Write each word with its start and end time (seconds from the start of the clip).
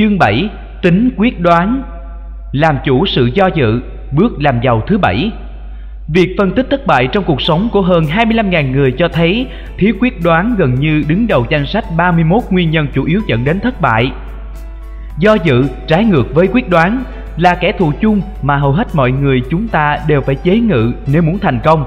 Chương 0.00 0.18
7 0.18 0.48
Tính 0.82 1.10
quyết 1.16 1.40
đoán 1.40 1.82
Làm 2.52 2.78
chủ 2.84 3.06
sự 3.06 3.30
do 3.34 3.46
dự, 3.54 3.80
Bước 4.12 4.32
làm 4.40 4.60
giàu 4.62 4.82
thứ 4.86 4.98
bảy 4.98 5.30
Việc 6.08 6.34
phân 6.38 6.54
tích 6.54 6.66
thất 6.70 6.86
bại 6.86 7.08
trong 7.12 7.24
cuộc 7.24 7.42
sống 7.42 7.68
của 7.72 7.82
hơn 7.82 8.04
25.000 8.04 8.72
người 8.72 8.92
cho 8.98 9.08
thấy 9.08 9.46
thiếu 9.78 9.94
quyết 10.00 10.22
đoán 10.24 10.54
gần 10.58 10.74
như 10.74 11.02
đứng 11.08 11.26
đầu 11.26 11.46
danh 11.50 11.66
sách 11.66 11.84
31 11.96 12.42
nguyên 12.50 12.70
nhân 12.70 12.86
chủ 12.94 13.04
yếu 13.04 13.20
dẫn 13.26 13.44
đến 13.44 13.60
thất 13.60 13.80
bại. 13.80 14.10
Do 15.18 15.34
dự, 15.44 15.64
trái 15.86 16.04
ngược 16.04 16.34
với 16.34 16.48
quyết 16.52 16.68
đoán 16.68 17.04
là 17.36 17.54
kẻ 17.54 17.72
thù 17.72 17.92
chung 18.00 18.22
mà 18.42 18.56
hầu 18.56 18.72
hết 18.72 18.88
mọi 18.94 19.10
người 19.10 19.42
chúng 19.50 19.68
ta 19.68 19.98
đều 20.08 20.20
phải 20.20 20.34
chế 20.34 20.58
ngự 20.58 20.92
nếu 21.06 21.22
muốn 21.22 21.38
thành 21.38 21.60
công. 21.64 21.84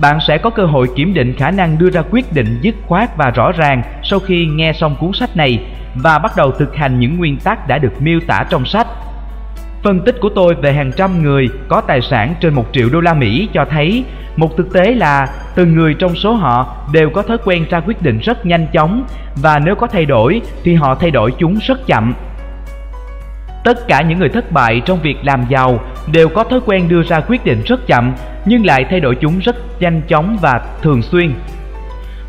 Bạn 0.00 0.18
sẽ 0.28 0.38
có 0.38 0.50
cơ 0.50 0.66
hội 0.66 0.86
kiểm 0.96 1.14
định 1.14 1.34
khả 1.36 1.50
năng 1.50 1.78
đưa 1.78 1.90
ra 1.90 2.02
quyết 2.10 2.32
định 2.34 2.58
dứt 2.62 2.74
khoát 2.86 3.16
và 3.16 3.30
rõ 3.30 3.52
ràng 3.52 3.82
sau 4.02 4.18
khi 4.18 4.46
nghe 4.46 4.72
xong 4.72 4.96
cuốn 5.00 5.12
sách 5.12 5.36
này 5.36 5.58
và 6.02 6.18
bắt 6.18 6.32
đầu 6.36 6.52
thực 6.52 6.74
hành 6.74 7.00
những 7.00 7.16
nguyên 7.16 7.36
tắc 7.36 7.68
đã 7.68 7.78
được 7.78 8.02
miêu 8.02 8.20
tả 8.26 8.44
trong 8.50 8.64
sách. 8.64 8.86
Phân 9.82 10.00
tích 10.00 10.16
của 10.20 10.28
tôi 10.34 10.54
về 10.54 10.72
hàng 10.72 10.92
trăm 10.96 11.22
người 11.22 11.48
có 11.68 11.80
tài 11.80 12.00
sản 12.00 12.34
trên 12.40 12.54
một 12.54 12.66
triệu 12.72 12.88
đô 12.92 13.00
la 13.00 13.14
Mỹ 13.14 13.48
cho 13.52 13.64
thấy, 13.70 14.04
một 14.36 14.56
thực 14.56 14.72
tế 14.72 14.94
là 14.94 15.26
từng 15.54 15.74
người 15.74 15.94
trong 15.94 16.14
số 16.14 16.32
họ 16.32 16.76
đều 16.92 17.10
có 17.10 17.22
thói 17.22 17.38
quen 17.44 17.64
ra 17.70 17.80
quyết 17.80 18.02
định 18.02 18.18
rất 18.18 18.46
nhanh 18.46 18.66
chóng 18.72 19.06
và 19.42 19.58
nếu 19.58 19.74
có 19.74 19.86
thay 19.86 20.04
đổi 20.04 20.40
thì 20.64 20.74
họ 20.74 20.94
thay 20.94 21.10
đổi 21.10 21.32
chúng 21.38 21.58
rất 21.66 21.86
chậm. 21.86 22.14
Tất 23.64 23.88
cả 23.88 24.02
những 24.02 24.18
người 24.18 24.28
thất 24.28 24.52
bại 24.52 24.82
trong 24.84 24.98
việc 25.02 25.16
làm 25.22 25.44
giàu 25.48 25.80
đều 26.12 26.28
có 26.28 26.44
thói 26.44 26.60
quen 26.66 26.88
đưa 26.88 27.02
ra 27.02 27.20
quyết 27.20 27.44
định 27.44 27.62
rất 27.66 27.86
chậm 27.86 28.14
nhưng 28.44 28.66
lại 28.66 28.84
thay 28.90 29.00
đổi 29.00 29.14
chúng 29.20 29.38
rất 29.38 29.56
nhanh 29.80 30.02
chóng 30.08 30.36
và 30.40 30.60
thường 30.82 31.02
xuyên. 31.02 31.32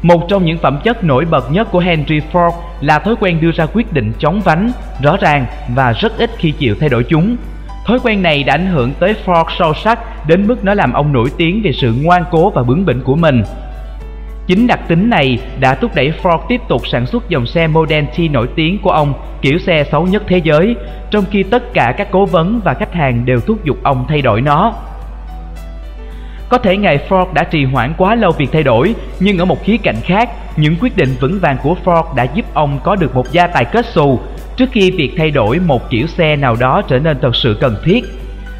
Một 0.01 0.27
trong 0.29 0.45
những 0.45 0.57
phẩm 0.57 0.79
chất 0.83 1.03
nổi 1.03 1.25
bật 1.25 1.51
nhất 1.51 1.67
của 1.71 1.79
Henry 1.79 2.19
Ford 2.31 2.51
là 2.81 2.99
thói 2.99 3.15
quen 3.19 3.41
đưa 3.41 3.51
ra 3.51 3.65
quyết 3.65 3.93
định 3.93 4.11
chóng 4.19 4.41
vánh, 4.41 4.71
rõ 5.01 5.17
ràng 5.17 5.45
và 5.75 5.91
rất 5.91 6.17
ít 6.17 6.29
khi 6.37 6.51
chịu 6.51 6.75
thay 6.79 6.89
đổi 6.89 7.03
chúng. 7.03 7.35
Thói 7.85 7.99
quen 8.03 8.21
này 8.21 8.43
đã 8.43 8.53
ảnh 8.53 8.65
hưởng 8.67 8.91
tới 8.99 9.15
Ford 9.25 9.45
sâu 9.59 9.73
sắc 9.73 10.27
đến 10.27 10.47
mức 10.47 10.63
nó 10.63 10.73
làm 10.73 10.93
ông 10.93 11.13
nổi 11.13 11.29
tiếng 11.37 11.61
về 11.63 11.71
sự 11.71 11.93
ngoan 12.01 12.23
cố 12.31 12.49
và 12.49 12.63
bướng 12.63 12.85
bỉnh 12.85 13.01
của 13.01 13.15
mình. 13.15 13.43
Chính 14.47 14.67
đặc 14.67 14.79
tính 14.87 15.09
này 15.09 15.39
đã 15.59 15.75
thúc 15.75 15.95
đẩy 15.95 16.13
Ford 16.23 16.39
tiếp 16.49 16.61
tục 16.67 16.87
sản 16.87 17.05
xuất 17.05 17.29
dòng 17.29 17.45
xe 17.45 17.67
Model 17.67 18.03
T 18.05 18.19
nổi 18.31 18.47
tiếng 18.55 18.79
của 18.81 18.91
ông, 18.91 19.13
kiểu 19.41 19.57
xe 19.59 19.83
xấu 19.91 20.05
nhất 20.05 20.23
thế 20.27 20.41
giới, 20.43 20.75
trong 21.11 21.25
khi 21.31 21.43
tất 21.43 21.73
cả 21.73 21.93
các 21.97 22.07
cố 22.11 22.25
vấn 22.25 22.61
và 22.63 22.73
khách 22.73 22.93
hàng 22.93 23.25
đều 23.25 23.39
thúc 23.39 23.65
giục 23.65 23.77
ông 23.83 24.05
thay 24.09 24.21
đổi 24.21 24.41
nó. 24.41 24.73
Có 26.49 26.57
thể 26.57 26.77
ngài 26.77 26.99
Ford 27.09 27.33
đã 27.33 27.43
trì 27.43 27.65
hoãn 27.65 27.93
quá 27.97 28.15
lâu 28.15 28.31
việc 28.31 28.49
thay 28.53 28.63
đổi, 28.63 28.95
nhưng 29.19 29.37
ở 29.37 29.45
một 29.45 29.63
khía 29.63 29.77
cạnh 29.77 30.01
khác, 30.03 30.29
những 30.57 30.75
quyết 30.81 30.97
định 30.97 31.15
vững 31.19 31.39
vàng 31.39 31.57
của 31.63 31.75
Ford 31.85 32.15
đã 32.15 32.23
giúp 32.23 32.45
ông 32.53 32.79
có 32.83 32.95
được 32.95 33.15
một 33.15 33.31
gia 33.31 33.47
tài 33.47 33.65
kết 33.65 33.85
xù 33.85 34.19
trước 34.55 34.69
khi 34.71 34.91
việc 34.91 35.13
thay 35.17 35.31
đổi 35.31 35.59
một 35.59 35.89
kiểu 35.89 36.07
xe 36.07 36.35
nào 36.35 36.55
đó 36.59 36.81
trở 36.87 36.99
nên 36.99 37.17
thật 37.21 37.35
sự 37.35 37.57
cần 37.61 37.75
thiết. 37.83 38.05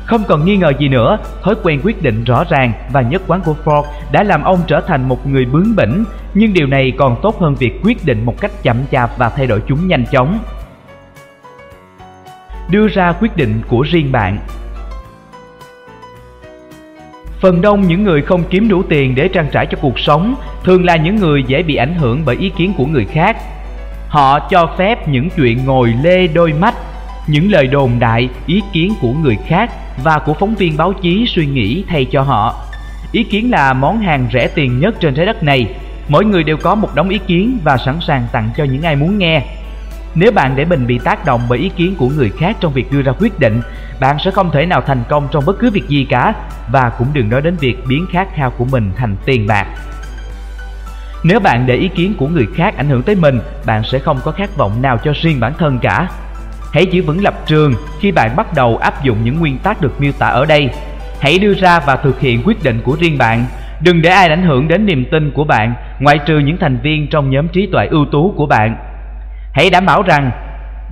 Không 0.06 0.24
còn 0.28 0.46
nghi 0.46 0.58
ngờ 0.58 0.74
gì 0.80 0.88
nữa, 0.88 1.18
thói 1.44 1.56
quen 1.64 1.82
quyết 1.84 2.02
định 2.02 2.24
rõ 2.24 2.44
ràng 2.50 2.74
và 2.92 3.02
nhất 3.02 3.22
quán 3.28 3.42
của 3.46 3.56
Ford 3.66 3.84
đã 4.12 4.24
làm 4.24 4.44
ông 4.44 4.60
trở 4.68 4.82
thành 4.82 5.10
một 5.10 5.28
người 5.28 5.46
bướng 5.46 5.76
bỉnh, 5.76 6.04
nhưng 6.34 6.54
điều 6.54 6.68
này 6.68 6.92
còn 6.98 7.16
tốt 7.22 7.40
hơn 7.40 7.56
việc 7.56 7.80
quyết 7.84 8.06
định 8.06 8.26
một 8.26 8.42
cách 8.42 8.52
chậm 8.64 8.78
chạp 8.92 9.18
và 9.18 9.30
thay 9.30 9.48
đổi 9.48 9.62
chúng 9.68 9.88
nhanh 9.88 10.06
chóng. 10.12 10.40
Đưa 12.70 12.88
ra 12.88 13.12
quyết 13.12 13.36
định 13.36 13.62
của 13.68 13.82
riêng 13.82 14.12
bạn 14.12 14.38
Phần 17.40 17.62
đông 17.62 17.88
những 17.88 18.04
người 18.04 18.22
không 18.22 18.44
kiếm 18.50 18.68
đủ 18.70 18.84
tiền 18.84 19.16
để 19.16 19.28
trang 19.28 19.48
trải 19.52 19.66
cho 19.66 19.78
cuộc 19.82 20.00
sống 20.00 20.36
thường 20.64 20.86
là 20.86 20.96
những 20.96 21.16
người 21.16 21.44
dễ 21.48 21.64
bị 21.64 21.76
ảnh 21.76 21.96
hưởng 21.96 22.22
bởi 22.26 22.36
ý 22.36 22.52
kiến 22.58 22.74
của 22.78 22.86
người 22.86 23.06
khác. 23.06 23.38
Họ 24.08 24.40
cho 24.40 24.76
phép 24.78 25.08
những 25.08 25.30
chuyện 25.30 25.66
ngồi 25.66 25.94
lê 26.04 26.28
đôi 26.28 26.54
mắt, 26.54 26.74
những 27.28 27.52
lời 27.52 27.68
đồn 27.68 27.92
đại, 28.00 28.30
ý 28.46 28.62
kiến 28.74 28.94
của 29.02 29.12
người 29.24 29.38
khác 29.48 29.72
và 30.04 30.20
của 30.20 30.34
phóng 30.34 30.56
viên 30.56 30.78
báo 30.78 30.94
chí 30.94 31.26
suy 31.28 31.46
nghĩ 31.46 31.84
thay 31.88 32.06
cho 32.06 32.22
họ. 32.22 32.56
Ý 33.12 33.24
kiến 33.24 33.52
là 33.52 33.74
món 33.74 34.00
hàng 34.00 34.28
rẻ 34.34 34.48
tiền 34.48 34.80
nhất 34.80 34.96
trên 35.00 35.16
trái 35.16 35.26
đất 35.26 35.44
này. 35.44 35.68
Mỗi 36.08 36.26
người 36.26 36.44
đều 36.44 36.58
có 36.58 36.76
một 36.76 36.96
đống 36.96 37.10
ý 37.10 37.20
kiến 37.28 37.58
và 37.64 37.78
sẵn 37.78 37.96
sàng 38.08 38.28
tặng 38.32 38.50
cho 38.58 38.64
những 38.64 38.82
ai 38.82 38.96
muốn 38.96 39.18
nghe. 39.18 39.42
Nếu 40.20 40.32
bạn 40.32 40.56
để 40.56 40.66
mình 40.66 40.88
bị 40.88 41.00
tác 41.04 41.26
động 41.26 41.42
bởi 41.50 41.60
ý 41.60 41.70
kiến 41.70 41.96
của 41.98 42.10
người 42.10 42.32
khác 42.40 42.58
trong 42.60 42.74
việc 42.74 42.92
đưa 42.92 43.02
ra 43.02 43.12
quyết 43.20 43.40
định, 43.40 43.62
bạn 44.00 44.18
sẽ 44.20 44.32
không 44.32 44.52
thể 44.52 44.66
nào 44.66 44.82
thành 44.82 45.04
công 45.10 45.28
trong 45.32 45.46
bất 45.46 45.60
cứ 45.60 45.72
việc 45.72 45.88
gì 45.88 46.06
cả 46.10 46.34
và 46.72 46.90
cũng 46.90 47.08
đừng 47.14 47.30
nói 47.30 47.42
đến 47.42 47.56
việc 47.56 47.76
biến 47.88 48.06
khát 48.12 48.28
khao 48.36 48.52
của 48.52 48.66
mình 48.72 48.92
thành 48.96 49.16
tiền 49.26 49.48
bạc. 49.48 49.68
Nếu 51.24 51.40
bạn 51.40 51.66
để 51.66 51.76
ý 51.76 51.88
kiến 51.88 52.14
của 52.18 52.28
người 52.28 52.48
khác 52.56 52.78
ảnh 52.78 52.90
hưởng 52.90 53.04
tới 53.04 53.16
mình, 53.16 53.40
bạn 53.66 53.84
sẽ 53.84 54.00
không 54.00 54.20
có 54.24 54.32
khát 54.32 54.58
vọng 54.58 54.82
nào 54.82 54.98
cho 55.04 55.14
riêng 55.22 55.40
bản 55.40 55.54
thân 55.58 55.80
cả. 55.80 56.08
Hãy 56.74 56.86
giữ 56.86 57.04
vững 57.04 57.24
lập 57.24 57.34
trường 57.46 57.74
khi 58.00 58.12
bạn 58.12 58.36
bắt 58.36 58.54
đầu 58.56 58.78
áp 58.78 59.04
dụng 59.04 59.18
những 59.24 59.40
nguyên 59.40 59.58
tắc 59.58 59.82
được 59.82 60.02
miêu 60.02 60.12
tả 60.12 60.28
ở 60.28 60.46
đây. 60.46 60.70
Hãy 61.20 61.40
đưa 61.40 61.54
ra 61.54 61.80
và 61.80 61.96
thực 61.96 62.20
hiện 62.20 62.42
quyết 62.46 62.64
định 62.64 62.82
của 62.84 62.98
riêng 63.00 63.18
bạn. 63.18 63.46
Đừng 63.82 64.02
để 64.02 64.10
ai 64.10 64.28
ảnh 64.28 64.44
hưởng 64.44 64.68
đến 64.68 64.86
niềm 64.86 65.06
tin 65.12 65.32
của 65.32 65.44
bạn, 65.44 65.74
ngoại 66.00 66.20
trừ 66.26 66.40
những 66.40 66.58
thành 66.58 66.80
viên 66.84 67.08
trong 67.08 67.30
nhóm 67.30 67.48
trí 67.48 67.68
tuệ 67.72 67.88
ưu 67.88 68.06
tú 68.12 68.34
của 68.38 68.46
bạn. 68.46 68.78
Hãy 69.58 69.70
đảm 69.70 69.86
bảo 69.86 70.02
rằng 70.02 70.32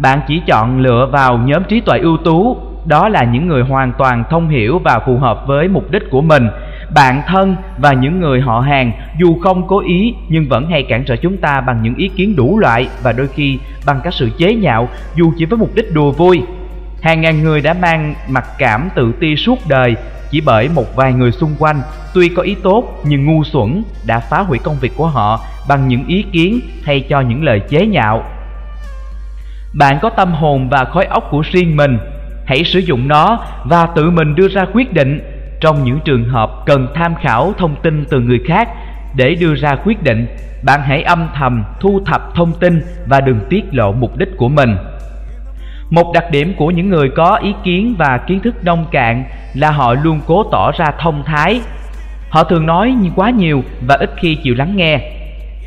bạn 0.02 0.20
chỉ 0.28 0.42
chọn 0.48 0.80
lựa 0.80 1.10
vào 1.12 1.38
nhóm 1.38 1.64
trí 1.64 1.80
tuệ 1.80 2.00
ưu 2.00 2.18
tú, 2.18 2.58
đó 2.86 3.10
là 3.10 3.24
những 3.24 3.48
người 3.48 3.64
hoàn 3.64 3.94
toàn 3.98 4.24
thông 4.30 4.50
hiểu 4.50 4.80
và 4.80 5.00
phù 5.06 5.18
hợp 5.18 5.48
với 5.48 5.68
mục 5.68 5.92
đích 5.92 6.04
của 6.12 6.22
mình. 6.22 6.48
Bạn 6.96 7.22
thân 7.28 7.56
và 7.78 7.94
những 7.94 8.20
người 8.20 8.42
họ 8.42 8.60
hàng 8.60 8.92
dù 9.20 9.40
không 9.44 9.68
cố 9.68 9.80
ý 9.80 10.14
nhưng 10.30 10.50
vẫn 10.50 10.70
hay 10.70 10.84
cản 10.84 11.04
trở 11.04 11.16
chúng 11.16 11.38
ta 11.38 11.62
bằng 11.62 11.82
những 11.82 11.96
ý 11.96 12.08
kiến 12.08 12.36
đủ 12.36 12.60
loại 12.60 12.88
và 13.04 13.12
đôi 13.12 13.28
khi 13.28 13.60
bằng 13.86 14.00
các 14.04 14.14
sự 14.14 14.30
chế 14.38 14.56
nhạo 14.56 14.90
dù 15.16 15.34
chỉ 15.38 15.46
với 15.46 15.58
mục 15.58 15.76
đích 15.76 15.94
đùa 15.94 16.12
vui. 16.12 16.42
Hàng 17.02 17.22
ngàn 17.22 17.44
người 17.44 17.62
đã 17.62 17.74
mang 17.74 18.16
mặc 18.30 18.46
cảm 18.58 18.90
tự 18.96 19.14
ti 19.20 19.36
suốt 19.36 19.60
đời 19.68 19.96
chỉ 20.32 20.42
bởi 20.42 20.70
một 20.76 20.96
vài 20.96 21.14
người 21.14 21.32
xung 21.32 21.56
quanh 21.60 21.82
tuy 22.14 22.30
có 22.30 22.44
ý 22.44 22.56
tốt 22.64 22.84
nhưng 23.04 23.26
ngu 23.26 23.44
xuẩn 23.44 23.84
đã 24.08 24.20
phá 24.20 24.40
hủy 24.40 24.60
công 24.60 24.76
việc 24.82 24.92
của 24.98 25.08
họ 25.08 25.40
bằng 25.68 25.88
những 25.88 26.08
ý 26.08 26.26
kiến 26.32 26.60
hay 26.84 27.00
cho 27.10 27.22
những 27.22 27.44
lời 27.44 27.60
chế 27.70 27.86
nhạo 27.86 28.24
bạn 29.76 30.00
có 30.02 30.10
tâm 30.10 30.34
hồn 30.34 30.70
và 30.70 30.86
khối 30.86 31.06
óc 31.06 31.28
của 31.32 31.44
riêng 31.52 31.76
mình. 31.76 31.98
Hãy 32.46 32.64
sử 32.64 32.80
dụng 32.80 33.08
nó 33.08 33.40
và 33.66 33.86
tự 33.96 34.10
mình 34.10 34.36
đưa 34.36 34.48
ra 34.48 34.66
quyết 34.74 34.94
định 34.94 35.20
trong 35.62 35.84
những 35.84 36.00
trường 36.06 36.30
hợp 36.30 36.52
cần 36.66 36.88
tham 36.96 37.16
khảo 37.16 37.54
thông 37.58 37.76
tin 37.82 38.06
từ 38.10 38.20
người 38.20 38.40
khác 38.46 38.70
để 39.16 39.36
đưa 39.36 39.56
ra 39.56 39.76
quyết 39.86 40.04
định. 40.04 40.28
Bạn 40.64 40.82
hãy 40.82 41.04
âm 41.04 41.30
thầm 41.36 41.64
thu 41.80 42.00
thập 42.06 42.36
thông 42.36 42.52
tin 42.60 42.82
và 43.08 43.22
đừng 43.22 43.40
tiết 43.50 43.64
lộ 43.72 43.92
mục 43.92 44.18
đích 44.18 44.30
của 44.38 44.50
mình. 44.50 44.78
Một 45.90 46.12
đặc 46.14 46.26
điểm 46.32 46.54
của 46.58 46.72
những 46.72 46.90
người 46.90 47.10
có 47.10 47.36
ý 47.36 47.54
kiến 47.64 47.96
và 47.98 48.20
kiến 48.28 48.40
thức 48.40 48.56
nông 48.64 48.86
cạn 48.92 49.24
là 49.54 49.72
họ 49.72 49.94
luôn 49.94 50.20
cố 50.28 50.44
tỏ 50.52 50.72
ra 50.72 50.86
thông 51.00 51.24
thái. 51.26 51.62
Họ 52.30 52.44
thường 52.44 52.66
nói 52.66 52.96
quá 53.16 53.30
nhiều 53.30 53.64
và 53.88 53.96
ít 53.96 54.10
khi 54.18 54.36
chịu 54.36 54.56
lắng 54.56 54.76
nghe. 54.76 55.12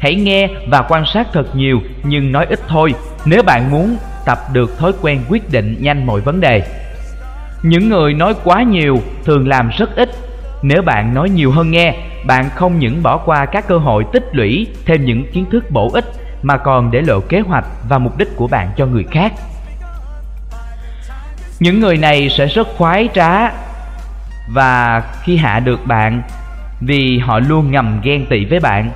Hãy 0.00 0.14
nghe 0.14 0.48
và 0.68 0.82
quan 0.88 1.04
sát 1.14 1.26
thật 1.32 1.56
nhiều 1.56 1.80
nhưng 2.02 2.32
nói 2.32 2.46
ít 2.46 2.60
thôi 2.68 2.94
nếu 3.24 3.42
bạn 3.42 3.70
muốn 3.70 3.96
tập 4.26 4.38
được 4.52 4.78
thói 4.78 4.92
quen 5.02 5.20
quyết 5.28 5.52
định 5.52 5.76
nhanh 5.80 6.06
mọi 6.06 6.20
vấn 6.20 6.40
đề. 6.40 6.62
Những 7.62 7.88
người 7.88 8.14
nói 8.14 8.34
quá 8.44 8.62
nhiều 8.62 8.98
thường 9.24 9.48
làm 9.48 9.70
rất 9.78 9.96
ít. 9.96 10.10
Nếu 10.62 10.82
bạn 10.82 11.14
nói 11.14 11.30
nhiều 11.30 11.52
hơn 11.52 11.70
nghe, 11.70 11.94
bạn 12.26 12.50
không 12.54 12.78
những 12.78 13.02
bỏ 13.02 13.16
qua 13.16 13.46
các 13.46 13.68
cơ 13.68 13.78
hội 13.78 14.04
tích 14.12 14.24
lũy 14.32 14.66
thêm 14.86 15.04
những 15.04 15.32
kiến 15.32 15.44
thức 15.50 15.70
bổ 15.70 15.90
ích 15.94 16.04
mà 16.42 16.56
còn 16.56 16.90
để 16.90 17.02
lộ 17.02 17.20
kế 17.20 17.40
hoạch 17.40 17.64
và 17.88 17.98
mục 17.98 18.18
đích 18.18 18.36
của 18.36 18.46
bạn 18.46 18.70
cho 18.76 18.86
người 18.86 19.04
khác. 19.10 19.32
Những 21.60 21.80
người 21.80 21.96
này 21.96 22.28
sẽ 22.30 22.46
rất 22.46 22.68
khoái 22.76 23.08
trá 23.14 23.50
và 24.48 25.02
khi 25.22 25.36
hạ 25.36 25.60
được 25.60 25.86
bạn 25.86 26.22
vì 26.80 27.18
họ 27.18 27.38
luôn 27.38 27.70
ngầm 27.70 28.00
ghen 28.02 28.26
tị 28.26 28.44
với 28.44 28.60
bạn 28.60 28.90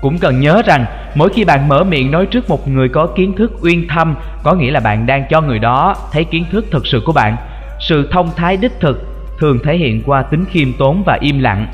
cũng 0.00 0.18
cần 0.18 0.40
nhớ 0.40 0.62
rằng 0.66 0.84
mỗi 1.14 1.28
khi 1.34 1.44
bạn 1.44 1.68
mở 1.68 1.84
miệng 1.84 2.10
nói 2.10 2.26
trước 2.26 2.48
một 2.48 2.68
người 2.68 2.88
có 2.88 3.06
kiến 3.06 3.36
thức 3.36 3.52
uyên 3.62 3.88
thâm 3.88 4.14
có 4.42 4.54
nghĩa 4.54 4.70
là 4.70 4.80
bạn 4.80 5.06
đang 5.06 5.24
cho 5.30 5.40
người 5.40 5.58
đó 5.58 5.94
thấy 6.12 6.24
kiến 6.24 6.44
thức 6.50 6.66
thực 6.70 6.86
sự 6.86 7.02
của 7.06 7.12
bạn. 7.12 7.36
Sự 7.80 8.08
thông 8.12 8.30
thái 8.36 8.56
đích 8.56 8.80
thực 8.80 9.06
thường 9.38 9.58
thể 9.64 9.76
hiện 9.76 10.02
qua 10.06 10.22
tính 10.22 10.44
khiêm 10.50 10.68
tốn 10.78 11.02
và 11.06 11.18
im 11.20 11.38
lặng. 11.38 11.66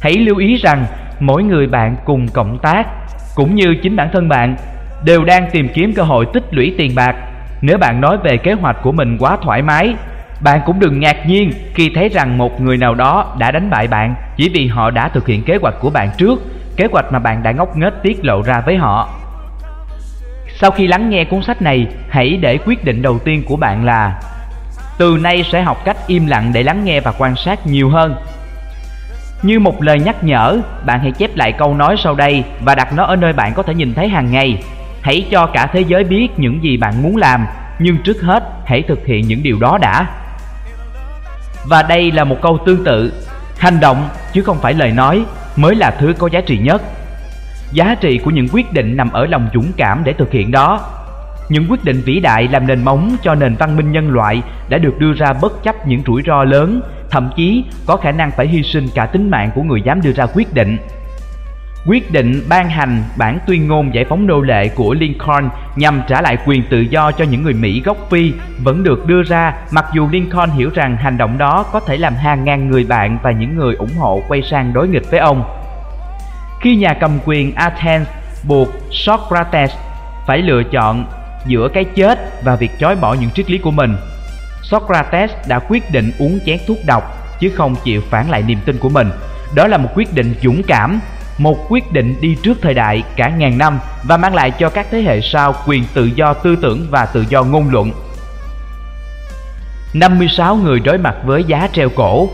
Hãy 0.00 0.12
lưu 0.12 0.36
ý 0.36 0.56
rằng 0.56 0.86
mỗi 1.20 1.42
người 1.42 1.66
bạn 1.66 1.96
cùng 2.04 2.28
cộng 2.28 2.58
tác 2.58 2.86
cũng 3.34 3.54
như 3.54 3.74
chính 3.82 3.96
bản 3.96 4.08
thân 4.12 4.28
bạn 4.28 4.56
đều 5.04 5.24
đang 5.24 5.50
tìm 5.50 5.68
kiếm 5.74 5.92
cơ 5.94 6.02
hội 6.02 6.26
tích 6.32 6.44
lũy 6.50 6.74
tiền 6.78 6.94
bạc. 6.94 7.16
Nếu 7.62 7.78
bạn 7.78 8.00
nói 8.00 8.16
về 8.24 8.36
kế 8.36 8.52
hoạch 8.52 8.76
của 8.82 8.92
mình 8.92 9.16
quá 9.18 9.36
thoải 9.42 9.62
mái, 9.62 9.94
bạn 10.40 10.60
cũng 10.66 10.80
đừng 10.80 11.00
ngạc 11.00 11.26
nhiên 11.26 11.50
khi 11.74 11.90
thấy 11.94 12.08
rằng 12.08 12.38
một 12.38 12.60
người 12.60 12.76
nào 12.76 12.94
đó 12.94 13.36
đã 13.38 13.50
đánh 13.50 13.70
bại 13.70 13.86
bạn 13.86 14.14
chỉ 14.36 14.48
vì 14.54 14.66
họ 14.66 14.90
đã 14.90 15.08
thực 15.08 15.26
hiện 15.26 15.42
kế 15.42 15.58
hoạch 15.62 15.74
của 15.80 15.90
bạn 15.90 16.08
trước 16.18 16.42
kế 16.78 16.86
hoạch 16.92 17.12
mà 17.12 17.18
bạn 17.18 17.42
đã 17.42 17.52
ngốc 17.52 17.76
nghếch 17.76 17.92
tiết 18.02 18.24
lộ 18.24 18.42
ra 18.42 18.60
với 18.66 18.76
họ. 18.76 19.08
Sau 20.60 20.70
khi 20.70 20.86
lắng 20.86 21.10
nghe 21.10 21.24
cuốn 21.24 21.42
sách 21.42 21.62
này, 21.62 21.86
hãy 22.08 22.36
để 22.36 22.58
quyết 22.66 22.84
định 22.84 23.02
đầu 23.02 23.18
tiên 23.18 23.42
của 23.46 23.56
bạn 23.56 23.84
là 23.84 24.20
từ 24.98 25.18
nay 25.22 25.44
sẽ 25.52 25.62
học 25.62 25.84
cách 25.84 25.96
im 26.06 26.26
lặng 26.26 26.50
để 26.54 26.62
lắng 26.62 26.84
nghe 26.84 27.00
và 27.00 27.12
quan 27.18 27.36
sát 27.36 27.66
nhiều 27.66 27.90
hơn. 27.90 28.16
Như 29.42 29.58
một 29.58 29.82
lời 29.82 30.00
nhắc 30.00 30.24
nhở, 30.24 30.58
bạn 30.86 31.00
hãy 31.00 31.12
chép 31.12 31.36
lại 31.36 31.52
câu 31.52 31.74
nói 31.74 31.96
sau 31.98 32.14
đây 32.14 32.44
và 32.60 32.74
đặt 32.74 32.92
nó 32.92 33.04
ở 33.04 33.16
nơi 33.16 33.32
bạn 33.32 33.54
có 33.54 33.62
thể 33.62 33.74
nhìn 33.74 33.94
thấy 33.94 34.08
hàng 34.08 34.30
ngày. 34.30 34.62
Hãy 35.02 35.26
cho 35.30 35.46
cả 35.46 35.66
thế 35.72 35.80
giới 35.80 36.04
biết 36.04 36.28
những 36.36 36.62
gì 36.62 36.76
bạn 36.76 37.02
muốn 37.02 37.16
làm, 37.16 37.46
nhưng 37.78 37.98
trước 37.98 38.22
hết 38.22 38.44
hãy 38.64 38.82
thực 38.82 39.06
hiện 39.06 39.28
những 39.28 39.42
điều 39.42 39.58
đó 39.60 39.78
đã. 39.80 40.06
Và 41.64 41.82
đây 41.82 42.12
là 42.12 42.24
một 42.24 42.36
câu 42.42 42.58
tương 42.66 42.84
tự, 42.84 43.12
hành 43.58 43.80
động 43.80 44.08
chứ 44.32 44.42
không 44.42 44.58
phải 44.58 44.74
lời 44.74 44.90
nói 44.92 45.24
mới 45.58 45.74
là 45.74 45.90
thứ 45.90 46.14
có 46.18 46.28
giá 46.32 46.40
trị 46.40 46.58
nhất. 46.58 46.82
Giá 47.72 47.94
trị 48.00 48.18
của 48.18 48.30
những 48.30 48.48
quyết 48.52 48.72
định 48.72 48.96
nằm 48.96 49.12
ở 49.12 49.26
lòng 49.26 49.48
dũng 49.54 49.72
cảm 49.76 50.02
để 50.04 50.12
thực 50.12 50.32
hiện 50.32 50.50
đó. 50.50 50.80
Những 51.48 51.66
quyết 51.70 51.84
định 51.84 52.02
vĩ 52.04 52.20
đại 52.20 52.48
làm 52.48 52.66
nền 52.66 52.84
móng 52.84 53.16
cho 53.22 53.34
nền 53.34 53.54
văn 53.54 53.76
minh 53.76 53.92
nhân 53.92 54.10
loại 54.10 54.42
đã 54.68 54.78
được 54.78 54.98
đưa 54.98 55.12
ra 55.12 55.32
bất 55.32 55.62
chấp 55.62 55.86
những 55.86 56.02
rủi 56.06 56.22
ro 56.26 56.44
lớn, 56.44 56.80
thậm 57.10 57.30
chí 57.36 57.64
có 57.86 57.96
khả 57.96 58.12
năng 58.12 58.30
phải 58.30 58.46
hy 58.46 58.62
sinh 58.62 58.86
cả 58.94 59.06
tính 59.06 59.30
mạng 59.30 59.50
của 59.54 59.62
người 59.62 59.82
dám 59.82 60.00
đưa 60.02 60.12
ra 60.12 60.26
quyết 60.34 60.54
định. 60.54 60.78
Quyết 61.86 62.12
định 62.12 62.42
ban 62.48 62.70
hành 62.70 63.02
bản 63.16 63.38
tuyên 63.46 63.68
ngôn 63.68 63.94
giải 63.94 64.04
phóng 64.04 64.26
nô 64.26 64.40
lệ 64.40 64.68
của 64.68 64.94
Lincoln 64.94 65.48
nhằm 65.76 66.02
trả 66.08 66.20
lại 66.20 66.36
quyền 66.46 66.62
tự 66.70 66.80
do 66.80 67.12
cho 67.12 67.24
những 67.24 67.42
người 67.42 67.54
Mỹ 67.54 67.82
gốc 67.84 67.96
Phi 68.10 68.32
vẫn 68.58 68.82
được 68.82 69.06
đưa 69.06 69.22
ra 69.22 69.54
mặc 69.70 69.84
dù 69.94 70.08
Lincoln 70.12 70.50
hiểu 70.50 70.70
rằng 70.74 70.96
hành 70.96 71.18
động 71.18 71.38
đó 71.38 71.64
có 71.72 71.80
thể 71.80 71.96
làm 71.96 72.14
hàng 72.14 72.44
ngàn 72.44 72.70
người 72.70 72.84
bạn 72.84 73.18
và 73.22 73.30
những 73.30 73.56
người 73.56 73.74
ủng 73.74 73.94
hộ 73.98 74.22
quay 74.28 74.42
sang 74.42 74.72
đối 74.72 74.88
nghịch 74.88 75.10
với 75.10 75.20
ông. 75.20 75.44
Khi 76.60 76.76
nhà 76.76 76.94
cầm 76.94 77.18
quyền 77.24 77.54
Athens 77.54 78.08
buộc 78.48 78.68
Socrates 78.90 79.72
phải 80.26 80.38
lựa 80.38 80.62
chọn 80.62 81.04
giữa 81.46 81.68
cái 81.68 81.84
chết 81.84 82.44
và 82.44 82.56
việc 82.56 82.70
chối 82.78 82.96
bỏ 82.96 83.14
những 83.14 83.30
triết 83.30 83.50
lý 83.50 83.58
của 83.58 83.70
mình, 83.70 83.96
Socrates 84.62 85.30
đã 85.48 85.58
quyết 85.58 85.92
định 85.92 86.12
uống 86.18 86.38
chén 86.46 86.58
thuốc 86.66 86.78
độc 86.86 87.02
chứ 87.40 87.50
không 87.54 87.76
chịu 87.84 88.00
phản 88.10 88.30
lại 88.30 88.42
niềm 88.42 88.58
tin 88.64 88.78
của 88.78 88.88
mình. 88.88 89.10
Đó 89.54 89.66
là 89.66 89.78
một 89.78 89.88
quyết 89.94 90.14
định 90.14 90.34
dũng 90.42 90.62
cảm 90.62 91.00
một 91.38 91.66
quyết 91.68 91.92
định 91.92 92.14
đi 92.20 92.36
trước 92.42 92.58
thời 92.62 92.74
đại 92.74 93.02
cả 93.16 93.28
ngàn 93.28 93.58
năm 93.58 93.80
và 94.04 94.16
mang 94.16 94.34
lại 94.34 94.50
cho 94.50 94.68
các 94.68 94.86
thế 94.90 95.02
hệ 95.02 95.20
sau 95.20 95.54
quyền 95.66 95.84
tự 95.94 96.10
do 96.14 96.34
tư 96.34 96.56
tưởng 96.56 96.86
và 96.90 97.06
tự 97.06 97.24
do 97.28 97.44
ngôn 97.44 97.68
luận. 97.70 97.92
56 99.94 100.56
người 100.56 100.80
đối 100.80 100.98
mặt 100.98 101.14
với 101.24 101.44
giá 101.44 101.68
treo 101.72 101.88
cổ 101.88 102.28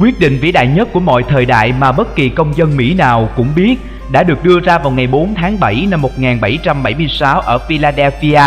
Quyết 0.00 0.20
định 0.20 0.38
vĩ 0.40 0.52
đại 0.52 0.66
nhất 0.66 0.88
của 0.92 1.00
mọi 1.00 1.22
thời 1.28 1.46
đại 1.46 1.72
mà 1.72 1.92
bất 1.92 2.16
kỳ 2.16 2.28
công 2.28 2.56
dân 2.56 2.76
Mỹ 2.76 2.94
nào 2.94 3.28
cũng 3.36 3.48
biết 3.56 3.76
đã 4.12 4.22
được 4.22 4.44
đưa 4.44 4.60
ra 4.60 4.78
vào 4.78 4.90
ngày 4.90 5.06
4 5.06 5.34
tháng 5.34 5.60
7 5.60 5.86
năm 5.90 6.02
1776 6.02 7.40
ở 7.40 7.58
Philadelphia. 7.58 8.42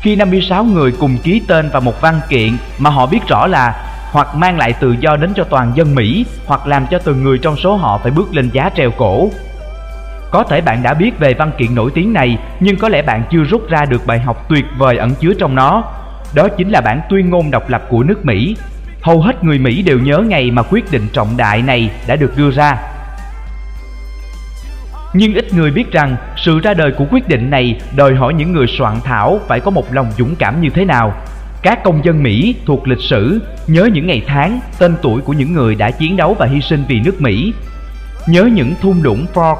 Khi 0.00 0.16
56 0.16 0.64
người 0.64 0.92
cùng 0.92 1.18
ký 1.18 1.42
tên 1.46 1.70
vào 1.70 1.80
một 1.80 2.00
văn 2.00 2.20
kiện 2.28 2.56
mà 2.78 2.90
họ 2.90 3.06
biết 3.06 3.20
rõ 3.28 3.46
là 3.46 3.89
hoặc 4.12 4.34
mang 4.34 4.58
lại 4.58 4.72
tự 4.72 4.96
do 5.00 5.16
đến 5.16 5.32
cho 5.36 5.44
toàn 5.44 5.72
dân 5.74 5.94
Mỹ, 5.94 6.26
hoặc 6.46 6.66
làm 6.66 6.86
cho 6.90 6.98
từng 6.98 7.24
người 7.24 7.38
trong 7.38 7.56
số 7.56 7.76
họ 7.76 7.98
phải 7.98 8.12
bước 8.12 8.34
lên 8.34 8.50
giá 8.52 8.70
treo 8.76 8.90
cổ. 8.90 9.30
Có 10.30 10.44
thể 10.44 10.60
bạn 10.60 10.82
đã 10.82 10.94
biết 10.94 11.18
về 11.18 11.34
văn 11.34 11.50
kiện 11.58 11.74
nổi 11.74 11.90
tiếng 11.94 12.12
này, 12.12 12.38
nhưng 12.60 12.76
có 12.76 12.88
lẽ 12.88 13.02
bạn 13.02 13.22
chưa 13.30 13.42
rút 13.44 13.68
ra 13.68 13.84
được 13.84 14.06
bài 14.06 14.18
học 14.18 14.46
tuyệt 14.48 14.64
vời 14.78 14.96
ẩn 14.96 15.14
chứa 15.14 15.32
trong 15.38 15.54
nó. 15.54 15.84
Đó 16.34 16.48
chính 16.48 16.70
là 16.70 16.80
bản 16.80 17.00
tuyên 17.10 17.30
ngôn 17.30 17.50
độc 17.50 17.68
lập 17.68 17.82
của 17.88 18.02
nước 18.02 18.24
Mỹ. 18.24 18.56
Hầu 19.02 19.20
hết 19.20 19.44
người 19.44 19.58
Mỹ 19.58 19.82
đều 19.82 19.98
nhớ 19.98 20.18
ngày 20.18 20.50
mà 20.50 20.62
quyết 20.62 20.92
định 20.92 21.08
trọng 21.12 21.36
đại 21.36 21.62
này 21.62 21.90
đã 22.06 22.16
được 22.16 22.36
đưa 22.36 22.50
ra. 22.50 22.76
Nhưng 25.12 25.34
ít 25.34 25.52
người 25.52 25.70
biết 25.70 25.92
rằng, 25.92 26.16
sự 26.36 26.60
ra 26.60 26.74
đời 26.74 26.92
của 26.92 27.04
quyết 27.10 27.28
định 27.28 27.50
này 27.50 27.80
đòi 27.96 28.14
hỏi 28.14 28.34
những 28.34 28.52
người 28.52 28.66
soạn 28.78 28.96
thảo 29.04 29.40
phải 29.48 29.60
có 29.60 29.70
một 29.70 29.94
lòng 29.94 30.06
dũng 30.18 30.34
cảm 30.36 30.60
như 30.60 30.70
thế 30.70 30.84
nào 30.84 31.14
các 31.62 31.84
công 31.84 32.04
dân 32.04 32.22
Mỹ 32.22 32.54
thuộc 32.66 32.88
lịch 32.88 33.00
sử 33.00 33.40
nhớ 33.66 33.88
những 33.92 34.06
ngày 34.06 34.22
tháng, 34.26 34.60
tên 34.78 34.94
tuổi 35.02 35.20
của 35.20 35.32
những 35.32 35.52
người 35.52 35.74
đã 35.74 35.90
chiến 35.90 36.16
đấu 36.16 36.36
và 36.38 36.46
hy 36.46 36.60
sinh 36.60 36.84
vì 36.88 37.00
nước 37.00 37.20
Mỹ. 37.20 37.52
Nhớ 38.26 38.48
những 38.52 38.74
thung 38.82 39.02
lũng 39.02 39.26
Fort, 39.34 39.56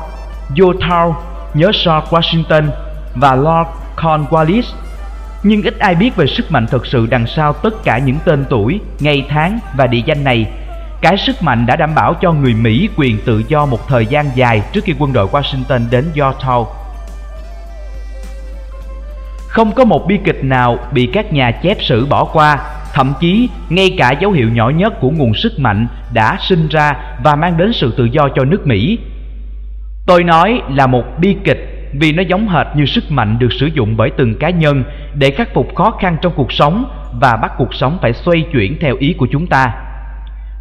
Yorktown, 0.54 1.14
nhớ 1.54 1.66
George 1.66 2.10
Washington 2.10 2.68
và 3.14 3.34
Lord 3.34 3.70
Cornwallis. 3.96 4.62
Nhưng 5.42 5.62
ít 5.62 5.78
ai 5.78 5.94
biết 5.94 6.16
về 6.16 6.26
sức 6.26 6.52
mạnh 6.52 6.66
thực 6.66 6.86
sự 6.86 7.06
đằng 7.06 7.26
sau 7.26 7.52
tất 7.52 7.84
cả 7.84 7.98
những 7.98 8.16
tên 8.24 8.44
tuổi, 8.48 8.80
ngày 9.00 9.26
tháng 9.28 9.58
và 9.76 9.86
địa 9.86 10.02
danh 10.06 10.24
này. 10.24 10.46
Cái 11.00 11.16
sức 11.18 11.42
mạnh 11.42 11.66
đã 11.66 11.76
đảm 11.76 11.94
bảo 11.94 12.14
cho 12.14 12.32
người 12.32 12.54
Mỹ 12.54 12.88
quyền 12.96 13.18
tự 13.24 13.42
do 13.48 13.66
một 13.66 13.88
thời 13.88 14.06
gian 14.06 14.26
dài 14.34 14.62
trước 14.72 14.84
khi 14.84 14.94
quân 14.98 15.12
đội 15.12 15.26
Washington 15.26 15.90
đến 15.90 16.04
Yorktown 16.14 16.66
không 19.50 19.72
có 19.72 19.84
một 19.84 20.06
bi 20.06 20.18
kịch 20.24 20.44
nào 20.44 20.78
bị 20.92 21.06
các 21.12 21.32
nhà 21.32 21.50
chép 21.50 21.76
sử 21.80 22.06
bỏ 22.06 22.24
qua, 22.24 22.58
thậm 22.92 23.12
chí 23.20 23.48
ngay 23.68 23.94
cả 23.98 24.10
dấu 24.20 24.30
hiệu 24.30 24.48
nhỏ 24.48 24.68
nhất 24.68 25.00
của 25.00 25.10
nguồn 25.10 25.34
sức 25.34 25.58
mạnh 25.58 25.86
đã 26.12 26.36
sinh 26.40 26.68
ra 26.68 26.92
và 27.24 27.36
mang 27.36 27.56
đến 27.56 27.72
sự 27.72 27.94
tự 27.96 28.04
do 28.04 28.28
cho 28.36 28.44
nước 28.44 28.66
Mỹ. 28.66 28.98
Tôi 30.06 30.24
nói 30.24 30.62
là 30.68 30.86
một 30.86 31.04
bi 31.20 31.36
kịch 31.44 31.90
vì 31.92 32.12
nó 32.12 32.22
giống 32.22 32.48
hệt 32.48 32.66
như 32.76 32.86
sức 32.86 33.10
mạnh 33.10 33.38
được 33.38 33.52
sử 33.52 33.66
dụng 33.66 33.96
bởi 33.96 34.10
từng 34.10 34.34
cá 34.38 34.50
nhân 34.50 34.84
để 35.14 35.30
khắc 35.30 35.54
phục 35.54 35.74
khó 35.74 35.90
khăn 35.90 36.16
trong 36.22 36.32
cuộc 36.36 36.52
sống 36.52 36.84
và 37.20 37.36
bắt 37.36 37.52
cuộc 37.58 37.74
sống 37.74 37.98
phải 38.02 38.12
xoay 38.12 38.44
chuyển 38.52 38.78
theo 38.80 38.96
ý 38.98 39.14
của 39.18 39.26
chúng 39.32 39.46
ta. 39.46 39.74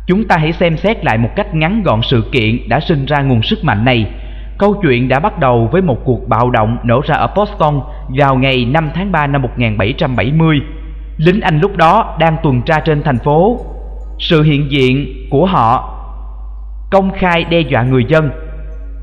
Chúng 0.07 0.27
ta 0.27 0.37
hãy 0.37 0.51
xem 0.51 0.77
xét 0.77 1.05
lại 1.05 1.17
một 1.17 1.29
cách 1.35 1.55
ngắn 1.55 1.83
gọn 1.83 2.01
sự 2.03 2.23
kiện 2.31 2.69
đã 2.69 2.79
sinh 2.79 3.05
ra 3.05 3.21
nguồn 3.21 3.43
sức 3.43 3.63
mạnh 3.63 3.85
này 3.85 4.05
Câu 4.59 4.73
chuyện 4.81 5.07
đã 5.07 5.19
bắt 5.19 5.39
đầu 5.39 5.69
với 5.71 5.81
một 5.81 5.97
cuộc 6.05 6.29
bạo 6.29 6.49
động 6.49 6.77
nổ 6.83 7.01
ra 7.01 7.15
ở 7.15 7.27
Boston 7.35 7.81
vào 8.09 8.35
ngày 8.35 8.65
5 8.65 8.89
tháng 8.95 9.11
3 9.11 9.27
năm 9.27 9.41
1770. 9.41 10.61
Lính 11.17 11.41
Anh 11.41 11.59
lúc 11.59 11.77
đó 11.77 12.15
đang 12.19 12.37
tuần 12.43 12.61
tra 12.61 12.79
trên 12.79 13.03
thành 13.03 13.17
phố. 13.17 13.59
Sự 14.19 14.43
hiện 14.43 14.71
diện 14.71 15.27
của 15.29 15.45
họ 15.45 15.95
công 16.91 17.11
khai 17.11 17.43
đe 17.43 17.59
dọa 17.59 17.83
người 17.83 18.05
dân. 18.07 18.31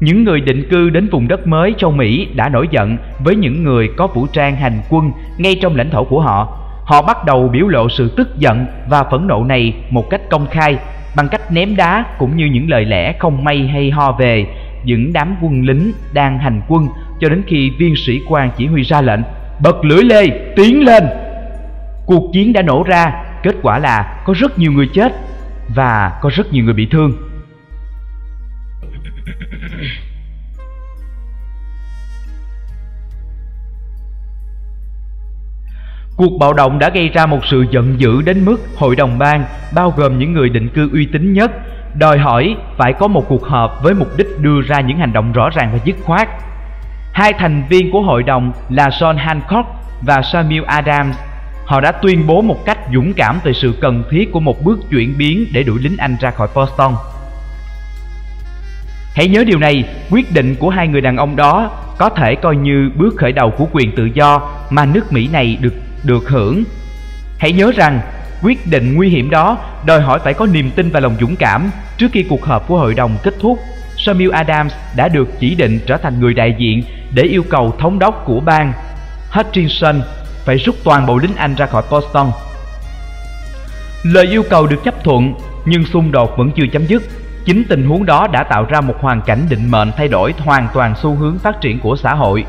Những 0.00 0.24
người 0.24 0.40
định 0.40 0.68
cư 0.70 0.90
đến 0.90 1.08
vùng 1.08 1.28
đất 1.28 1.46
mới 1.46 1.74
châu 1.78 1.90
Mỹ 1.90 2.28
đã 2.34 2.48
nổi 2.48 2.68
giận 2.70 2.96
với 3.24 3.36
những 3.36 3.64
người 3.64 3.88
có 3.96 4.06
vũ 4.06 4.26
trang, 4.26 4.56
hành 4.56 4.80
quân 4.90 5.12
ngay 5.38 5.56
trong 5.62 5.76
lãnh 5.76 5.90
thổ 5.90 6.04
của 6.04 6.20
họ. 6.20 6.58
Họ 6.84 7.02
bắt 7.02 7.24
đầu 7.24 7.48
biểu 7.48 7.68
lộ 7.68 7.88
sự 7.88 8.12
tức 8.16 8.38
giận 8.38 8.66
và 8.88 9.04
phẫn 9.04 9.26
nộ 9.26 9.44
này 9.44 9.74
một 9.90 10.10
cách 10.10 10.20
công 10.30 10.46
khai, 10.46 10.78
bằng 11.16 11.28
cách 11.28 11.52
ném 11.52 11.76
đá 11.76 12.04
cũng 12.18 12.36
như 12.36 12.46
những 12.46 12.70
lời 12.70 12.84
lẽ 12.84 13.12
không 13.18 13.44
may 13.44 13.66
hay 13.66 13.90
ho 13.90 14.12
về 14.12 14.46
những 14.86 15.12
đám 15.12 15.36
quân 15.42 15.62
lính 15.62 15.92
đang 16.12 16.38
hành 16.38 16.62
quân 16.68 16.88
cho 17.20 17.28
đến 17.28 17.42
khi 17.46 17.70
viên 17.78 17.94
sĩ 17.96 18.20
quan 18.28 18.50
chỉ 18.56 18.66
huy 18.66 18.82
ra 18.82 19.00
lệnh 19.00 19.20
bật 19.62 19.84
lưỡi 19.84 20.04
lê 20.04 20.52
tiến 20.56 20.84
lên. 20.84 21.04
Cuộc 22.06 22.30
chiến 22.32 22.52
đã 22.52 22.62
nổ 22.62 22.82
ra 22.82 23.24
kết 23.42 23.54
quả 23.62 23.78
là 23.78 24.22
có 24.24 24.34
rất 24.36 24.58
nhiều 24.58 24.72
người 24.72 24.88
chết 24.94 25.12
và 25.74 26.18
có 26.22 26.30
rất 26.34 26.52
nhiều 26.52 26.64
người 26.64 26.74
bị 26.74 26.86
thương. 26.90 27.12
Cuộc 36.16 36.38
bạo 36.40 36.52
động 36.52 36.78
đã 36.78 36.90
gây 36.90 37.08
ra 37.08 37.26
một 37.26 37.40
sự 37.50 37.64
giận 37.70 38.00
dữ 38.00 38.22
đến 38.22 38.44
mức 38.44 38.56
hội 38.76 38.96
đồng 38.96 39.18
bang, 39.18 39.44
bao 39.74 39.90
gồm 39.96 40.18
những 40.18 40.32
người 40.32 40.48
định 40.48 40.68
cư 40.68 40.90
uy 40.92 41.06
tín 41.06 41.32
nhất, 41.32 41.50
đòi 41.98 42.18
hỏi 42.18 42.56
phải 42.76 42.92
có 42.92 43.08
một 43.08 43.24
cuộc 43.28 43.44
họp 43.44 43.82
với 43.82 43.94
mục 43.94 44.08
đích 44.16 44.26
đưa 44.40 44.60
ra 44.60 44.80
những 44.80 44.98
hành 44.98 45.12
động 45.12 45.32
rõ 45.32 45.50
ràng 45.50 45.70
và 45.72 45.78
dứt 45.84 45.96
khoát. 46.04 46.28
Hai 47.12 47.32
thành 47.32 47.62
viên 47.68 47.90
của 47.90 48.00
hội 48.00 48.22
đồng 48.22 48.52
là 48.68 48.88
John 48.88 49.16
Hancock 49.16 49.68
và 50.02 50.22
Samuel 50.22 50.64
Adams. 50.64 51.16
Họ 51.66 51.80
đã 51.80 51.92
tuyên 51.92 52.26
bố 52.26 52.42
một 52.42 52.64
cách 52.64 52.78
dũng 52.94 53.12
cảm 53.12 53.40
về 53.44 53.52
sự 53.52 53.74
cần 53.80 54.04
thiết 54.10 54.32
của 54.32 54.40
một 54.40 54.64
bước 54.64 54.78
chuyển 54.90 55.18
biến 55.18 55.46
để 55.52 55.62
đuổi 55.62 55.78
lính 55.82 55.96
Anh 55.98 56.16
ra 56.20 56.30
khỏi 56.30 56.48
Boston. 56.54 56.94
Hãy 59.14 59.28
nhớ 59.28 59.44
điều 59.44 59.58
này, 59.58 59.84
quyết 60.10 60.32
định 60.34 60.54
của 60.54 60.70
hai 60.70 60.88
người 60.88 61.00
đàn 61.00 61.16
ông 61.16 61.36
đó 61.36 61.70
có 61.98 62.08
thể 62.08 62.34
coi 62.34 62.56
như 62.56 62.90
bước 62.96 63.14
khởi 63.16 63.32
đầu 63.32 63.50
của 63.50 63.66
quyền 63.72 63.96
tự 63.96 64.04
do 64.04 64.40
mà 64.70 64.84
nước 64.84 65.12
Mỹ 65.12 65.28
này 65.32 65.58
được 65.60 65.74
được 66.04 66.28
hưởng. 66.28 66.64
Hãy 67.38 67.52
nhớ 67.52 67.72
rằng 67.76 68.00
Quyết 68.42 68.66
định 68.66 68.94
nguy 68.94 69.08
hiểm 69.08 69.30
đó 69.30 69.58
đòi 69.86 70.00
hỏi 70.00 70.18
phải 70.24 70.34
có 70.34 70.46
niềm 70.46 70.70
tin 70.70 70.90
và 70.90 71.00
lòng 71.00 71.16
dũng 71.20 71.36
cảm. 71.36 71.70
Trước 71.98 72.08
khi 72.12 72.22
cuộc 72.22 72.44
họp 72.44 72.68
của 72.68 72.78
hội 72.78 72.94
đồng 72.94 73.16
kết 73.22 73.34
thúc, 73.40 73.58
Samuel 73.96 74.30
Adams 74.30 74.74
đã 74.96 75.08
được 75.08 75.28
chỉ 75.40 75.54
định 75.54 75.78
trở 75.86 75.96
thành 75.96 76.20
người 76.20 76.34
đại 76.34 76.54
diện 76.58 76.82
để 77.14 77.22
yêu 77.22 77.42
cầu 77.48 77.74
thống 77.78 77.98
đốc 77.98 78.22
của 78.26 78.40
bang 78.40 78.72
Hutchinson 79.30 80.02
phải 80.44 80.56
rút 80.56 80.76
toàn 80.84 81.06
bộ 81.06 81.18
lính 81.18 81.36
Anh 81.36 81.54
ra 81.54 81.66
khỏi 81.66 81.82
Boston. 81.90 82.30
Lời 84.02 84.26
yêu 84.26 84.42
cầu 84.50 84.66
được 84.66 84.84
chấp 84.84 85.04
thuận 85.04 85.34
nhưng 85.64 85.84
xung 85.84 86.12
đột 86.12 86.36
vẫn 86.36 86.50
chưa 86.56 86.66
chấm 86.72 86.86
dứt. 86.86 87.02
Chính 87.44 87.64
tình 87.68 87.86
huống 87.86 88.06
đó 88.06 88.26
đã 88.32 88.42
tạo 88.42 88.64
ra 88.64 88.80
một 88.80 88.94
hoàn 89.00 89.20
cảnh 89.22 89.46
định 89.50 89.70
mệnh 89.70 89.92
thay 89.96 90.08
đổi 90.08 90.34
hoàn 90.38 90.68
toàn 90.74 90.94
xu 91.02 91.14
hướng 91.14 91.38
phát 91.38 91.60
triển 91.60 91.78
của 91.78 91.96
xã 91.96 92.14
hội. 92.14 92.44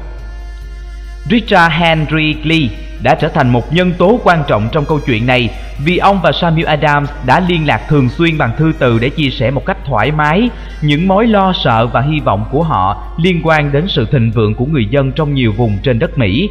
Richard 1.29 1.73
Henry 1.73 2.35
Lee 2.43 2.69
đã 3.03 3.15
trở 3.15 3.27
thành 3.27 3.49
một 3.49 3.73
nhân 3.73 3.93
tố 3.97 4.19
quan 4.23 4.43
trọng 4.47 4.69
trong 4.71 4.85
câu 4.85 4.99
chuyện 5.05 5.25
này 5.25 5.49
vì 5.85 5.97
ông 5.97 6.19
và 6.23 6.31
Samuel 6.31 6.65
Adams 6.65 7.09
đã 7.25 7.39
liên 7.39 7.67
lạc 7.67 7.81
thường 7.89 8.09
xuyên 8.09 8.37
bằng 8.37 8.51
thư 8.57 8.73
từ 8.79 8.99
để 8.99 9.09
chia 9.09 9.29
sẻ 9.29 9.51
một 9.51 9.65
cách 9.65 9.77
thoải 9.85 10.11
mái 10.11 10.49
những 10.81 11.07
mối 11.07 11.27
lo 11.27 11.53
sợ 11.63 11.87
và 11.87 12.01
hy 12.01 12.19
vọng 12.19 12.45
của 12.51 12.63
họ 12.63 13.03
liên 13.17 13.41
quan 13.43 13.71
đến 13.71 13.87
sự 13.87 14.07
thịnh 14.11 14.31
vượng 14.31 14.55
của 14.55 14.65
người 14.65 14.85
dân 14.85 15.11
trong 15.11 15.33
nhiều 15.33 15.51
vùng 15.57 15.77
trên 15.83 15.99
đất 15.99 16.17
Mỹ. 16.17 16.49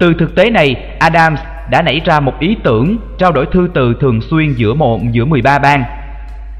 Từ 0.00 0.14
thực 0.18 0.34
tế 0.34 0.50
này, 0.50 0.74
Adams 0.98 1.40
đã 1.70 1.82
nảy 1.82 2.00
ra 2.04 2.20
một 2.20 2.34
ý 2.40 2.56
tưởng 2.62 2.98
trao 3.18 3.32
đổi 3.32 3.46
thư 3.52 3.68
từ 3.74 3.94
thường 4.00 4.20
xuyên 4.20 4.52
giữa 4.52 4.74
một 4.74 5.00
giữa 5.12 5.24
13 5.24 5.58
bang. 5.58 5.84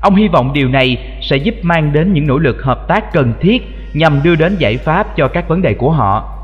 Ông 0.00 0.14
hy 0.14 0.28
vọng 0.28 0.52
điều 0.52 0.68
này 0.68 0.96
sẽ 1.22 1.36
giúp 1.36 1.54
mang 1.62 1.92
đến 1.92 2.12
những 2.12 2.26
nỗ 2.26 2.38
lực 2.38 2.62
hợp 2.62 2.88
tác 2.88 3.12
cần 3.12 3.32
thiết 3.40 3.62
nhằm 3.94 4.22
đưa 4.22 4.34
đến 4.34 4.56
giải 4.58 4.76
pháp 4.76 5.16
cho 5.16 5.28
các 5.28 5.48
vấn 5.48 5.62
đề 5.62 5.74
của 5.74 5.90
họ. 5.90 6.39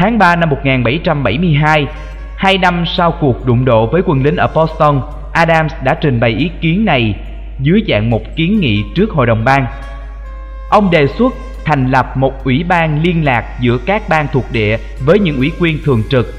Tháng 0.00 0.18
3 0.18 0.36
năm 0.36 0.50
1772, 0.50 1.86
hai 2.36 2.58
năm 2.58 2.84
sau 2.96 3.14
cuộc 3.20 3.46
đụng 3.46 3.64
độ 3.64 3.86
với 3.86 4.02
quân 4.06 4.22
lính 4.22 4.36
ở 4.36 4.48
Boston, 4.54 5.02
Adams 5.32 5.72
đã 5.84 5.94
trình 6.00 6.20
bày 6.20 6.30
ý 6.30 6.50
kiến 6.60 6.84
này 6.84 7.14
dưới 7.62 7.82
dạng 7.88 8.10
một 8.10 8.22
kiến 8.36 8.60
nghị 8.60 8.84
trước 8.94 9.10
Hội 9.10 9.26
đồng 9.26 9.44
bang. 9.44 9.66
Ông 10.70 10.90
đề 10.90 11.06
xuất 11.06 11.34
thành 11.64 11.90
lập 11.90 12.16
một 12.16 12.44
ủy 12.44 12.64
ban 12.68 13.02
liên 13.02 13.24
lạc 13.24 13.44
giữa 13.60 13.78
các 13.86 14.08
bang 14.08 14.26
thuộc 14.32 14.44
địa 14.52 14.78
với 15.04 15.18
những 15.18 15.36
ủy 15.36 15.52
quyền 15.60 15.78
thường 15.84 16.02
trực, 16.10 16.34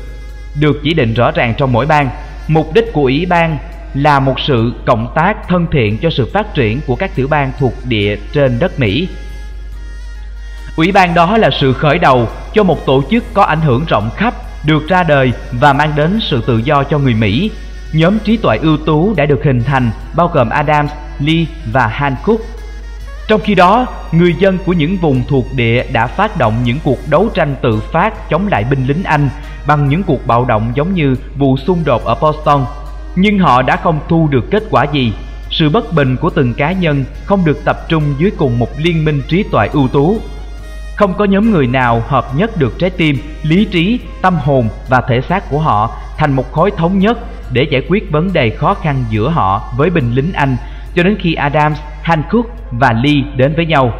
được 0.60 0.80
chỉ 0.84 0.94
định 0.94 1.13
rõ 1.13 1.32
ràng 1.32 1.53
trong 1.58 1.72
mỗi 1.72 1.86
bang. 1.86 2.10
Mục 2.48 2.74
đích 2.74 2.94
của 2.94 3.01
ủy 3.01 3.25
ban 3.30 3.58
là 3.94 4.20
một 4.20 4.39
sự 4.39 4.74
cộng 4.86 5.12
tác 5.15 5.48
thân 5.48 5.68
thiện 5.72 5.98
cho 5.98 6.10
sự 6.10 6.30
phát 6.34 6.53
triển 6.53 6.80
của 6.88 6.96
các 6.96 7.12
tiểu 7.15 7.27
bang 7.27 7.51
thuộc 7.60 7.74
địa 7.88 8.18
trên 8.34 8.60
đất 8.60 8.80
Mỹ. 8.80 9.08
Ủy 10.75 10.91
ban 10.91 11.13
đó 11.13 11.37
là 11.37 11.49
sự 11.59 11.73
khởi 11.73 11.97
đầu 11.99 12.27
cho 12.53 12.63
một 12.63 12.85
tổ 12.85 13.03
chức 13.11 13.23
có 13.33 13.43
ảnh 13.43 13.61
hưởng 13.61 13.85
rộng 13.87 14.09
khắp 14.15 14.33
được 14.65 14.87
ra 14.87 15.03
đời 15.03 15.31
và 15.51 15.73
mang 15.73 15.91
đến 15.95 16.19
sự 16.21 16.43
tự 16.47 16.57
do 16.57 16.83
cho 16.83 16.99
người 16.99 17.13
Mỹ. 17.13 17.51
Nhóm 17.93 18.19
trí 18.19 18.37
tuệ 18.37 18.57
ưu 18.57 18.77
tú 18.77 19.13
đã 19.17 19.25
được 19.25 19.43
hình 19.43 19.63
thành 19.63 19.91
bao 20.15 20.27
gồm 20.27 20.49
Adams, 20.49 20.91
Lee 21.19 21.45
và 21.73 21.87
Hancock. 21.87 22.41
Trong 23.27 23.41
khi 23.41 23.55
đó, 23.55 23.85
người 24.11 24.35
dân 24.39 24.57
của 24.65 24.73
những 24.73 24.97
vùng 24.97 25.23
thuộc 25.29 25.45
địa 25.55 25.85
đã 25.93 26.07
phát 26.07 26.37
động 26.37 26.53
những 26.63 26.77
cuộc 26.83 26.97
đấu 27.09 27.29
tranh 27.33 27.55
tự 27.61 27.79
phát 27.91 28.29
chống 28.29 28.47
lại 28.47 28.63
binh 28.63 28.85
lính 28.87 29.03
Anh 29.03 29.29
bằng 29.67 29.89
những 29.89 30.03
cuộc 30.03 30.27
bạo 30.27 30.45
động 30.45 30.71
giống 30.75 30.93
như 30.93 31.15
vụ 31.37 31.57
xung 31.57 31.83
đột 31.85 32.05
ở 32.05 32.15
Boston 32.21 32.65
nhưng 33.15 33.39
họ 33.39 33.61
đã 33.61 33.75
không 33.75 33.99
thu 34.09 34.27
được 34.27 34.45
kết 34.51 34.63
quả 34.69 34.85
gì. 34.93 35.13
Sự 35.49 35.69
bất 35.69 35.93
bình 35.93 36.17
của 36.17 36.29
từng 36.29 36.53
cá 36.53 36.71
nhân 36.71 37.05
không 37.25 37.45
được 37.45 37.65
tập 37.65 37.89
trung 37.89 38.03
dưới 38.17 38.31
cùng 38.37 38.59
một 38.59 38.69
liên 38.77 39.05
minh 39.05 39.21
trí 39.27 39.43
tuệ 39.43 39.67
ưu 39.73 39.87
tú. 39.87 40.17
Không 41.01 41.13
có 41.13 41.25
nhóm 41.25 41.51
người 41.51 41.67
nào 41.67 42.01
hợp 42.08 42.25
nhất 42.36 42.51
được 42.58 42.79
trái 42.79 42.89
tim, 42.89 43.15
lý 43.43 43.65
trí, 43.65 44.00
tâm 44.22 44.36
hồn 44.36 44.67
và 44.89 45.01
thể 45.01 45.22
xác 45.22 45.50
của 45.50 45.60
họ 45.60 45.89
thành 46.17 46.34
một 46.34 46.51
khối 46.51 46.72
thống 46.72 47.00
nhất 47.00 47.17
để 47.53 47.67
giải 47.72 47.81
quyết 47.89 48.12
vấn 48.12 48.34
đề 48.34 48.50
khó 48.50 48.74
khăn 48.74 48.96
giữa 49.10 49.29
họ 49.29 49.62
với 49.77 49.89
binh 49.89 50.12
lính 50.13 50.34
Anh 50.34 50.58
cho 50.96 51.03
đến 51.03 51.17
khi 51.20 51.34
Adams, 51.34 51.79
Hancock 52.01 52.50
và 52.72 52.93
Lee 52.93 53.22
đến 53.36 53.53
với 53.55 53.65
nhau. 53.65 53.93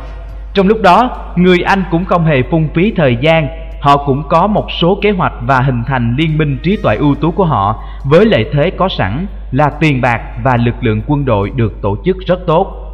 Trong 0.53 0.67
lúc 0.67 0.81
đó, 0.81 1.10
người 1.36 1.58
Anh 1.60 1.84
cũng 1.91 2.05
không 2.05 2.25
hề 2.25 2.41
phung 2.51 2.70
phí 2.75 2.93
thời 2.98 3.17
gian 3.22 3.48
họ 3.81 3.98
cũng 3.98 4.24
có 4.29 4.48
một 4.48 4.67
số 4.81 5.00
kế 5.01 5.12
hoạch 5.12 5.34
và 5.41 5.62
hình 5.62 5.84
thành 5.88 6.15
liên 6.17 6.38
minh 6.38 6.58
trí 6.63 6.77
tuệ 6.84 6.96
ưu 6.96 7.15
tú 7.15 7.31
của 7.31 7.46
họ 7.46 7.84
với 8.03 8.25
lợi 8.25 8.46
thế 8.53 8.70
có 8.70 8.89
sẵn 8.89 9.25
là 9.51 9.70
tiền 9.70 10.01
bạc 10.01 10.22
và 10.43 10.58
lực 10.58 10.75
lượng 10.81 11.01
quân 11.08 11.25
đội 11.25 11.51
được 11.55 11.81
tổ 11.81 11.98
chức 12.05 12.17
rất 12.27 12.39
tốt. 12.48 12.90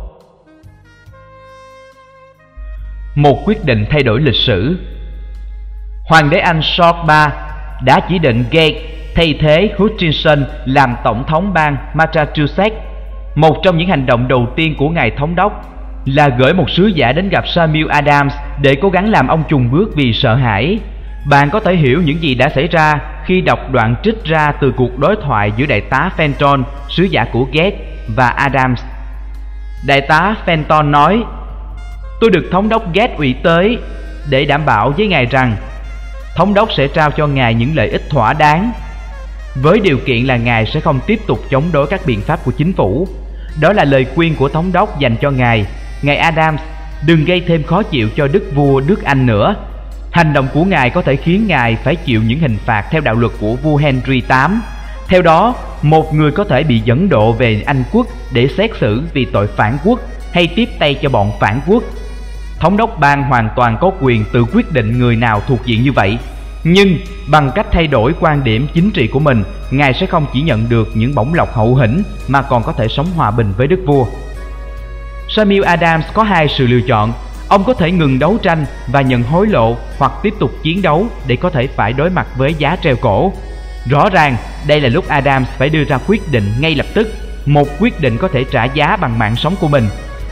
Một 3.17 3.43
quyết 3.45 3.65
định 3.65 3.85
thay 3.89 4.03
đổi 4.03 4.21
lịch 4.21 4.35
sử 4.35 4.77
Hoàng 6.05 6.29
đế 6.29 6.39
Anh 6.39 6.61
George 6.77 6.99
III 7.07 7.25
đã 7.83 7.99
chỉ 8.09 8.19
định 8.19 8.43
Gates 8.51 8.81
thay 9.15 9.35
thế 9.39 9.69
Hutchinson 9.77 10.45
làm 10.65 10.95
tổng 11.03 11.23
thống 11.27 11.53
bang 11.53 11.77
Massachusetts. 11.93 12.75
Một 13.35 13.57
trong 13.63 13.77
những 13.77 13.87
hành 13.87 14.05
động 14.05 14.27
đầu 14.27 14.47
tiên 14.55 14.75
của 14.77 14.89
ngài 14.89 15.11
thống 15.11 15.35
đốc 15.35 15.65
là 16.05 16.29
gửi 16.29 16.53
một 16.53 16.69
sứ 16.69 16.87
giả 16.87 17.11
đến 17.11 17.29
gặp 17.29 17.47
Samuel 17.47 17.87
Adams 17.89 18.35
để 18.61 18.75
cố 18.81 18.89
gắng 18.89 19.09
làm 19.09 19.27
ông 19.27 19.43
trùng 19.49 19.71
bước 19.71 19.95
vì 19.95 20.13
sợ 20.13 20.35
hãi. 20.35 20.79
Bạn 21.29 21.49
có 21.49 21.59
thể 21.59 21.75
hiểu 21.75 22.01
những 22.01 22.21
gì 22.21 22.35
đã 22.35 22.49
xảy 22.49 22.67
ra 22.67 22.93
khi 23.25 23.41
đọc 23.41 23.59
đoạn 23.71 23.95
trích 24.03 24.23
ra 24.23 24.51
từ 24.51 24.73
cuộc 24.77 24.99
đối 24.99 25.15
thoại 25.15 25.51
giữa 25.57 25.65
đại 25.65 25.81
tá 25.81 26.09
Fenton, 26.17 26.63
sứ 26.89 27.03
giả 27.03 27.25
của 27.31 27.47
Gates 27.53 27.79
và 28.15 28.27
Adams. 28.27 28.83
Đại 29.87 30.01
tá 30.01 30.35
Fenton 30.45 30.91
nói, 30.91 31.23
Tôi 32.19 32.29
được 32.29 32.45
thống 32.51 32.69
đốc 32.69 32.93
Gates 32.93 33.17
ủy 33.17 33.35
tới 33.43 33.77
để 34.29 34.45
đảm 34.45 34.65
bảo 34.65 34.93
với 34.97 35.07
ngài 35.07 35.25
rằng 35.25 35.55
thống 36.35 36.53
đốc 36.53 36.69
sẽ 36.77 36.87
trao 36.87 37.11
cho 37.11 37.27
ngài 37.27 37.53
những 37.53 37.75
lợi 37.75 37.89
ích 37.89 38.09
thỏa 38.09 38.33
đáng 38.33 38.71
với 39.61 39.79
điều 39.79 39.97
kiện 40.05 40.25
là 40.25 40.37
ngài 40.37 40.65
sẽ 40.65 40.79
không 40.79 40.99
tiếp 41.07 41.19
tục 41.27 41.39
chống 41.49 41.63
đối 41.71 41.87
các 41.87 42.01
biện 42.05 42.21
pháp 42.21 42.39
của 42.45 42.51
chính 42.51 42.73
phủ. 42.73 43.07
Đó 43.61 43.73
là 43.73 43.83
lời 43.83 44.05
khuyên 44.15 44.35
của 44.35 44.49
thống 44.49 44.71
đốc 44.71 44.99
dành 44.99 45.15
cho 45.21 45.31
ngài 45.31 45.65
Ngài 46.01 46.17
Adams 46.17 46.61
đừng 47.05 47.25
gây 47.25 47.41
thêm 47.47 47.63
khó 47.63 47.83
chịu 47.83 48.09
cho 48.15 48.27
đức 48.27 48.43
vua 48.55 48.81
nước 48.87 49.03
Anh 49.03 49.25
nữa. 49.25 49.55
Hành 50.11 50.33
động 50.33 50.47
của 50.53 50.63
ngài 50.63 50.89
có 50.89 51.01
thể 51.01 51.15
khiến 51.15 51.47
ngài 51.47 51.75
phải 51.75 51.95
chịu 51.95 52.21
những 52.27 52.39
hình 52.39 52.57
phạt 52.65 52.85
theo 52.91 53.01
đạo 53.01 53.15
luật 53.15 53.31
của 53.39 53.55
vua 53.55 53.77
Henry 53.77 54.21
VIII. 54.21 54.57
Theo 55.07 55.21
đó, 55.21 55.55
một 55.81 56.13
người 56.13 56.31
có 56.31 56.43
thể 56.43 56.63
bị 56.63 56.79
dẫn 56.79 57.09
độ 57.09 57.31
về 57.31 57.63
Anh 57.65 57.83
quốc 57.91 58.07
để 58.33 58.47
xét 58.57 58.71
xử 58.79 59.03
vì 59.13 59.25
tội 59.25 59.47
phản 59.47 59.77
quốc 59.83 59.99
hay 60.31 60.47
tiếp 60.55 60.69
tay 60.79 60.93
cho 61.01 61.09
bọn 61.09 61.31
phản 61.39 61.61
quốc. 61.67 61.83
Thống 62.59 62.77
đốc 62.77 62.99
bang 62.99 63.23
hoàn 63.23 63.49
toàn 63.55 63.77
có 63.81 63.91
quyền 64.01 64.25
tự 64.33 64.45
quyết 64.53 64.71
định 64.71 64.99
người 64.99 65.15
nào 65.15 65.41
thuộc 65.47 65.65
diện 65.65 65.83
như 65.83 65.91
vậy. 65.91 66.17
Nhưng 66.63 66.97
bằng 67.27 67.51
cách 67.55 67.67
thay 67.71 67.87
đổi 67.87 68.13
quan 68.19 68.43
điểm 68.43 68.67
chính 68.73 68.91
trị 68.91 69.07
của 69.07 69.19
mình, 69.19 69.43
ngài 69.71 69.93
sẽ 69.93 70.05
không 70.05 70.25
chỉ 70.33 70.41
nhận 70.41 70.69
được 70.69 70.87
những 70.93 71.15
bổng 71.15 71.33
lộc 71.33 71.53
hậu 71.53 71.75
hĩnh 71.75 72.03
mà 72.27 72.41
còn 72.41 72.63
có 72.63 72.71
thể 72.71 72.87
sống 72.87 73.07
hòa 73.15 73.31
bình 73.31 73.53
với 73.57 73.67
đức 73.67 73.79
vua. 73.85 74.05
Samuel 75.29 75.63
Adams 75.63 76.05
có 76.13 76.23
hai 76.23 76.47
sự 76.47 76.67
lựa 76.67 76.87
chọn. 76.87 77.13
Ông 77.49 77.63
có 77.63 77.73
thể 77.73 77.91
ngừng 77.91 78.19
đấu 78.19 78.37
tranh 78.43 78.65
và 78.87 79.01
nhận 79.01 79.23
hối 79.23 79.47
lộ 79.47 79.77
hoặc 79.97 80.11
tiếp 80.23 80.33
tục 80.39 80.51
chiến 80.63 80.81
đấu 80.81 81.07
để 81.27 81.35
có 81.35 81.49
thể 81.49 81.67
phải 81.67 81.93
đối 81.93 82.09
mặt 82.09 82.27
với 82.37 82.53
giá 82.53 82.75
treo 82.83 82.95
cổ. 82.95 83.33
Rõ 83.89 84.09
ràng, 84.09 84.37
đây 84.67 84.81
là 84.81 84.89
lúc 84.89 85.07
Adams 85.07 85.49
phải 85.57 85.69
đưa 85.69 85.83
ra 85.83 85.99
quyết 86.07 86.31
định 86.31 86.53
ngay 86.59 86.75
lập 86.75 86.85
tức, 86.93 87.07
một 87.45 87.67
quyết 87.79 88.01
định 88.01 88.17
có 88.17 88.27
thể 88.27 88.43
trả 88.51 88.65
giá 88.65 88.95
bằng 88.95 89.19
mạng 89.19 89.35
sống 89.35 89.55
của 89.59 89.67
mình. 89.67 89.87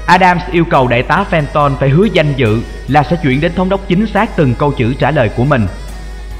Adams 0.06 0.44
yêu 0.52 0.66
cầu 0.66 0.88
đại 0.88 1.04
tá 1.04 1.26
Fenton 1.32 1.76
phải 1.76 1.90
hứa 1.90 2.06
danh 2.14 2.34
dự 2.36 2.62
là 2.88 3.04
sẽ 3.04 3.16
chuyển 3.24 3.42
đến 3.42 3.52
thống 3.56 3.70
đốc 3.70 3.88
chính 3.88 4.08
xác 4.08 4.36
từng 4.36 4.56
câu 4.56 4.72
chữ 4.72 4.94
trả 5.00 5.12
lời 5.12 5.30
của 5.36 5.46
mình. 5.46 5.68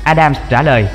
Adams 0.04 0.38
trả 0.50 0.62
lời, 0.62 0.88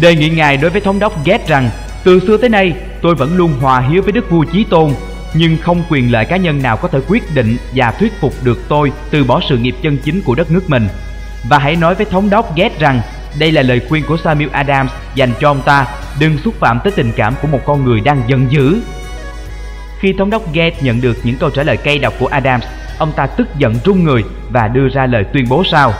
đề 0.00 0.16
nghị 0.16 0.28
ngài 0.28 0.56
đối 0.56 0.70
với 0.70 0.80
thống 0.80 0.98
đốc 0.98 1.24
ghét 1.24 1.48
rằng 1.48 1.70
từ 2.04 2.20
xưa 2.20 2.36
tới 2.36 2.48
nay 2.48 2.74
tôi 3.02 3.14
vẫn 3.14 3.36
luôn 3.36 3.52
hòa 3.60 3.80
hiếu 3.80 4.02
với 4.02 4.12
đức 4.12 4.30
vua 4.30 4.44
chí 4.44 4.64
tôn 4.64 4.90
nhưng 5.34 5.56
không 5.62 5.82
quyền 5.88 6.12
lợi 6.12 6.24
cá 6.24 6.36
nhân 6.36 6.62
nào 6.62 6.76
có 6.76 6.88
thể 6.88 6.98
quyết 7.08 7.34
định 7.34 7.56
và 7.74 7.90
thuyết 7.90 8.12
phục 8.20 8.34
được 8.42 8.58
tôi 8.68 8.92
từ 9.10 9.24
bỏ 9.24 9.40
sự 9.48 9.58
nghiệp 9.58 9.74
chân 9.82 9.98
chính 10.04 10.22
của 10.22 10.34
đất 10.34 10.50
nước 10.50 10.70
mình. 10.70 10.88
Và 11.48 11.58
hãy 11.58 11.76
nói 11.76 11.94
với 11.94 12.06
thống 12.06 12.30
đốc 12.30 12.56
ghét 12.56 12.78
rằng 12.78 13.00
đây 13.38 13.52
là 13.52 13.62
lời 13.62 13.80
khuyên 13.88 14.04
của 14.08 14.16
Samuel 14.16 14.50
Adams 14.50 14.92
dành 15.14 15.32
cho 15.40 15.50
ông 15.50 15.62
ta, 15.62 15.86
đừng 16.20 16.38
xúc 16.38 16.54
phạm 16.60 16.80
tới 16.84 16.92
tình 16.96 17.12
cảm 17.16 17.34
của 17.42 17.48
một 17.48 17.60
con 17.64 17.84
người 17.84 18.00
đang 18.00 18.22
giận 18.28 18.46
dữ. 18.50 18.80
Khi 20.00 20.12
thống 20.12 20.30
đốc 20.30 20.42
Gates 20.54 20.84
nhận 20.84 21.00
được 21.00 21.16
những 21.24 21.36
câu 21.40 21.50
trả 21.50 21.62
lời 21.62 21.76
cay 21.76 21.98
độc 21.98 22.14
của 22.18 22.26
Adams, 22.26 22.66
ông 22.98 23.12
ta 23.16 23.26
tức 23.26 23.48
giận 23.58 23.74
run 23.84 24.04
người 24.04 24.24
và 24.50 24.68
đưa 24.68 24.88
ra 24.88 25.06
lời 25.06 25.24
tuyên 25.24 25.44
bố 25.50 25.64
sau: 25.64 25.92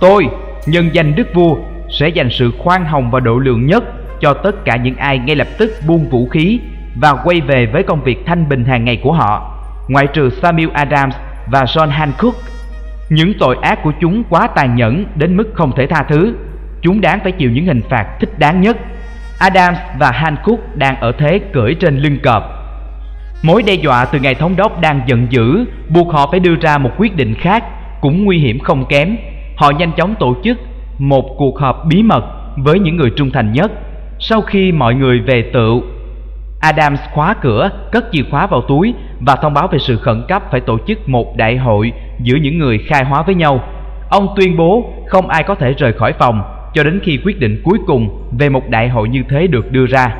Tôi, 0.00 0.26
nhân 0.66 0.90
danh 0.92 1.14
đức 1.14 1.28
vua, 1.34 1.56
sẽ 1.98 2.08
dành 2.08 2.28
sự 2.30 2.52
khoan 2.58 2.84
hồng 2.84 3.10
và 3.10 3.20
độ 3.20 3.38
lượng 3.38 3.66
nhất 3.66 3.84
cho 4.20 4.34
tất 4.34 4.64
cả 4.64 4.76
những 4.76 4.96
ai 4.96 5.18
ngay 5.18 5.36
lập 5.36 5.48
tức 5.58 5.72
buông 5.86 6.08
vũ 6.10 6.28
khí 6.28 6.60
và 7.00 7.14
quay 7.24 7.40
về 7.40 7.66
với 7.66 7.82
công 7.82 8.02
việc 8.02 8.18
thanh 8.26 8.48
bình 8.48 8.64
hàng 8.64 8.84
ngày 8.84 9.00
của 9.02 9.12
họ, 9.12 9.58
ngoại 9.88 10.06
trừ 10.06 10.30
Samuel 10.42 10.70
Adams 10.72 11.16
và 11.46 11.64
John 11.64 11.88
Hancock. 11.88 12.36
Những 13.08 13.32
tội 13.38 13.56
ác 13.62 13.78
của 13.82 13.92
chúng 14.00 14.24
quá 14.24 14.46
tàn 14.46 14.76
nhẫn 14.76 15.06
đến 15.14 15.36
mức 15.36 15.50
không 15.54 15.72
thể 15.76 15.86
tha 15.86 16.04
thứ. 16.08 16.34
Chúng 16.82 17.00
đáng 17.00 17.20
phải 17.22 17.32
chịu 17.32 17.50
những 17.50 17.66
hình 17.66 17.82
phạt 17.90 18.06
thích 18.20 18.38
đáng 18.38 18.60
nhất. 18.60 18.76
Adams 19.38 19.78
và 19.98 20.10
Hancock 20.10 20.76
đang 20.76 21.00
ở 21.00 21.12
thế 21.18 21.40
cưỡi 21.52 21.74
trên 21.74 21.98
lưng 21.98 22.18
cọp. 22.22 22.55
Mối 23.42 23.62
đe 23.62 23.74
dọa 23.74 24.04
từ 24.04 24.18
ngài 24.18 24.34
thống 24.34 24.56
đốc 24.56 24.80
đang 24.80 25.00
giận 25.06 25.26
dữ 25.30 25.64
buộc 25.88 26.12
họ 26.12 26.28
phải 26.30 26.40
đưa 26.40 26.54
ra 26.60 26.78
một 26.78 26.90
quyết 26.98 27.16
định 27.16 27.34
khác 27.34 27.64
cũng 28.00 28.24
nguy 28.24 28.38
hiểm 28.38 28.58
không 28.58 28.84
kém. 28.88 29.16
Họ 29.56 29.70
nhanh 29.70 29.92
chóng 29.92 30.14
tổ 30.18 30.36
chức 30.44 30.58
một 30.98 31.34
cuộc 31.38 31.58
họp 31.58 31.84
bí 31.88 32.02
mật 32.02 32.24
với 32.56 32.78
những 32.78 32.96
người 32.96 33.10
trung 33.16 33.30
thành 33.30 33.52
nhất. 33.52 33.72
Sau 34.18 34.40
khi 34.40 34.72
mọi 34.72 34.94
người 34.94 35.20
về 35.20 35.50
tựu 35.52 35.82
Adams 36.60 37.00
khóa 37.12 37.34
cửa, 37.34 37.70
cất 37.92 38.04
chìa 38.12 38.22
khóa 38.30 38.46
vào 38.46 38.60
túi 38.60 38.94
và 39.20 39.36
thông 39.36 39.54
báo 39.54 39.68
về 39.68 39.78
sự 39.78 39.96
khẩn 39.96 40.22
cấp 40.28 40.42
phải 40.50 40.60
tổ 40.60 40.78
chức 40.86 41.08
một 41.08 41.36
đại 41.36 41.56
hội 41.56 41.92
giữa 42.20 42.36
những 42.36 42.58
người 42.58 42.78
khai 42.78 43.04
hóa 43.04 43.22
với 43.22 43.34
nhau. 43.34 43.60
Ông 44.10 44.28
tuyên 44.36 44.56
bố 44.56 44.92
không 45.06 45.28
ai 45.28 45.42
có 45.42 45.54
thể 45.54 45.72
rời 45.72 45.92
khỏi 45.92 46.12
phòng 46.12 46.42
cho 46.74 46.84
đến 46.84 47.00
khi 47.02 47.18
quyết 47.24 47.40
định 47.40 47.60
cuối 47.64 47.78
cùng 47.86 48.30
về 48.38 48.48
một 48.48 48.68
đại 48.68 48.88
hội 48.88 49.08
như 49.08 49.22
thế 49.28 49.46
được 49.46 49.72
đưa 49.72 49.86
ra. 49.86 50.16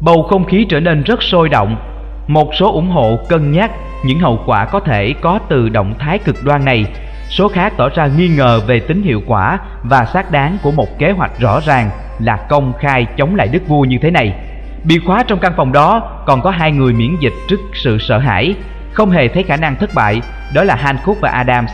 Bầu 0.00 0.22
không 0.22 0.44
khí 0.44 0.66
trở 0.68 0.80
nên 0.80 1.02
rất 1.02 1.22
sôi 1.22 1.48
động. 1.48 1.76
Một 2.32 2.54
số 2.54 2.72
ủng 2.72 2.90
hộ 2.90 3.18
cân 3.28 3.52
nhắc 3.52 3.70
những 4.04 4.18
hậu 4.20 4.42
quả 4.46 4.64
có 4.64 4.80
thể 4.80 5.14
có 5.20 5.38
từ 5.48 5.68
động 5.68 5.94
thái 5.98 6.18
cực 6.18 6.36
đoan 6.44 6.64
này. 6.64 6.86
Số 7.30 7.48
khác 7.48 7.72
tỏ 7.76 7.88
ra 7.88 8.06
nghi 8.06 8.28
ngờ 8.28 8.60
về 8.66 8.80
tính 8.80 9.02
hiệu 9.02 9.22
quả 9.26 9.58
và 9.82 10.04
xác 10.04 10.30
đáng 10.30 10.58
của 10.62 10.70
một 10.70 10.98
kế 10.98 11.10
hoạch 11.10 11.40
rõ 11.40 11.60
ràng 11.60 11.90
là 12.18 12.36
công 12.36 12.72
khai 12.80 13.06
chống 13.16 13.34
lại 13.34 13.48
đức 13.48 13.68
vua 13.68 13.84
như 13.84 13.98
thế 14.02 14.10
này. 14.10 14.34
Bị 14.84 14.98
khóa 15.06 15.22
trong 15.22 15.38
căn 15.38 15.52
phòng 15.56 15.72
đó 15.72 16.22
còn 16.26 16.42
có 16.42 16.50
hai 16.50 16.72
người 16.72 16.92
miễn 16.92 17.16
dịch 17.20 17.32
trước 17.48 17.60
sự 17.74 17.98
sợ 17.98 18.18
hãi, 18.18 18.54
không 18.92 19.10
hề 19.10 19.28
thấy 19.28 19.42
khả 19.42 19.56
năng 19.56 19.76
thất 19.76 19.90
bại, 19.94 20.20
đó 20.54 20.64
là 20.64 20.74
Hancock 20.74 21.20
và 21.20 21.30
Adams. 21.30 21.72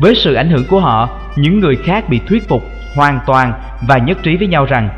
Với 0.00 0.14
sự 0.14 0.34
ảnh 0.34 0.50
hưởng 0.50 0.64
của 0.70 0.80
họ, 0.80 1.08
những 1.36 1.60
người 1.60 1.76
khác 1.76 2.08
bị 2.08 2.20
thuyết 2.28 2.48
phục 2.48 2.62
hoàn 2.96 3.20
toàn 3.26 3.52
và 3.88 3.98
nhất 3.98 4.18
trí 4.22 4.36
với 4.36 4.48
nhau 4.48 4.64
rằng 4.64 4.88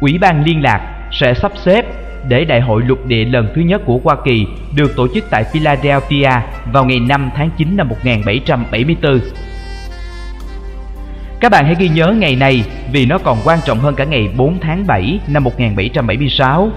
Ủy 0.00 0.18
ban 0.20 0.44
liên 0.44 0.62
lạc 0.62 0.80
sẽ 1.10 1.34
sắp 1.34 1.52
xếp 1.54 1.84
để 2.28 2.44
Đại 2.44 2.60
hội 2.60 2.82
lục 2.82 3.06
địa 3.06 3.24
lần 3.24 3.48
thứ 3.54 3.60
nhất 3.60 3.82
của 3.84 4.00
Hoa 4.04 4.16
Kỳ 4.24 4.46
được 4.76 4.96
tổ 4.96 5.08
chức 5.14 5.24
tại 5.30 5.44
Philadelphia 5.44 6.30
vào 6.72 6.84
ngày 6.84 7.00
5 7.00 7.30
tháng 7.36 7.50
9 7.58 7.76
năm 7.76 7.88
1774. 7.88 9.20
Các 11.40 11.52
bạn 11.52 11.64
hãy 11.64 11.76
ghi 11.78 11.88
nhớ 11.88 12.14
ngày 12.18 12.36
này 12.36 12.64
vì 12.92 13.06
nó 13.06 13.18
còn 13.18 13.38
quan 13.44 13.58
trọng 13.64 13.78
hơn 13.78 13.94
cả 13.94 14.04
ngày 14.04 14.28
4 14.36 14.60
tháng 14.60 14.86
7 14.86 15.20
năm 15.28 15.44
1776. 15.44 16.70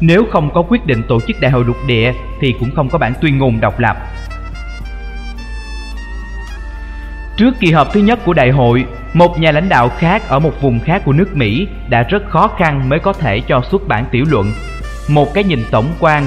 Nếu 0.00 0.24
không 0.30 0.50
có 0.54 0.62
quyết 0.62 0.86
định 0.86 1.02
tổ 1.08 1.20
chức 1.20 1.40
đại 1.40 1.50
hội 1.50 1.64
lục 1.64 1.76
địa 1.86 2.12
thì 2.40 2.54
cũng 2.60 2.70
không 2.70 2.88
có 2.88 2.98
bản 2.98 3.12
tuyên 3.20 3.38
ngôn 3.38 3.60
độc 3.60 3.80
lập. 3.80 3.96
Trước 7.36 7.54
kỳ 7.60 7.72
họp 7.72 7.92
thứ 7.92 8.00
nhất 8.00 8.18
của 8.24 8.32
đại 8.32 8.50
hội, 8.50 8.84
một 9.14 9.38
nhà 9.38 9.52
lãnh 9.52 9.68
đạo 9.68 9.88
khác 9.88 10.28
ở 10.28 10.38
một 10.38 10.62
vùng 10.62 10.80
khác 10.80 11.02
của 11.04 11.12
nước 11.12 11.36
Mỹ 11.36 11.68
đã 11.88 12.02
rất 12.02 12.28
khó 12.28 12.48
khăn 12.58 12.88
mới 12.88 12.98
có 12.98 13.12
thể 13.12 13.40
cho 13.40 13.60
xuất 13.70 13.88
bản 13.88 14.04
tiểu 14.10 14.24
luận, 14.28 14.52
một 15.08 15.34
cái 15.34 15.44
nhìn 15.44 15.64
tổng 15.70 15.94
quan 16.00 16.26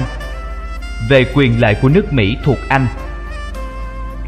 về 1.08 1.24
quyền 1.34 1.60
lợi 1.60 1.74
của 1.82 1.88
nước 1.88 2.12
Mỹ 2.12 2.36
thuộc 2.44 2.58
Anh. 2.68 2.86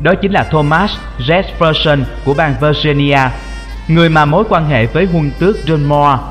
Đó 0.03 0.15
chính 0.15 0.33
là 0.33 0.45
Thomas 0.45 0.91
Jefferson 1.19 2.05
của 2.25 2.35
bang 2.35 2.55
Virginia, 2.61 3.21
người 3.89 4.09
mà 4.09 4.25
mối 4.25 4.45
quan 4.49 4.67
hệ 4.67 4.87
với 4.87 5.07
huân 5.07 5.31
tước 5.39 5.57
John 5.67 5.89
Moore, 5.89 6.23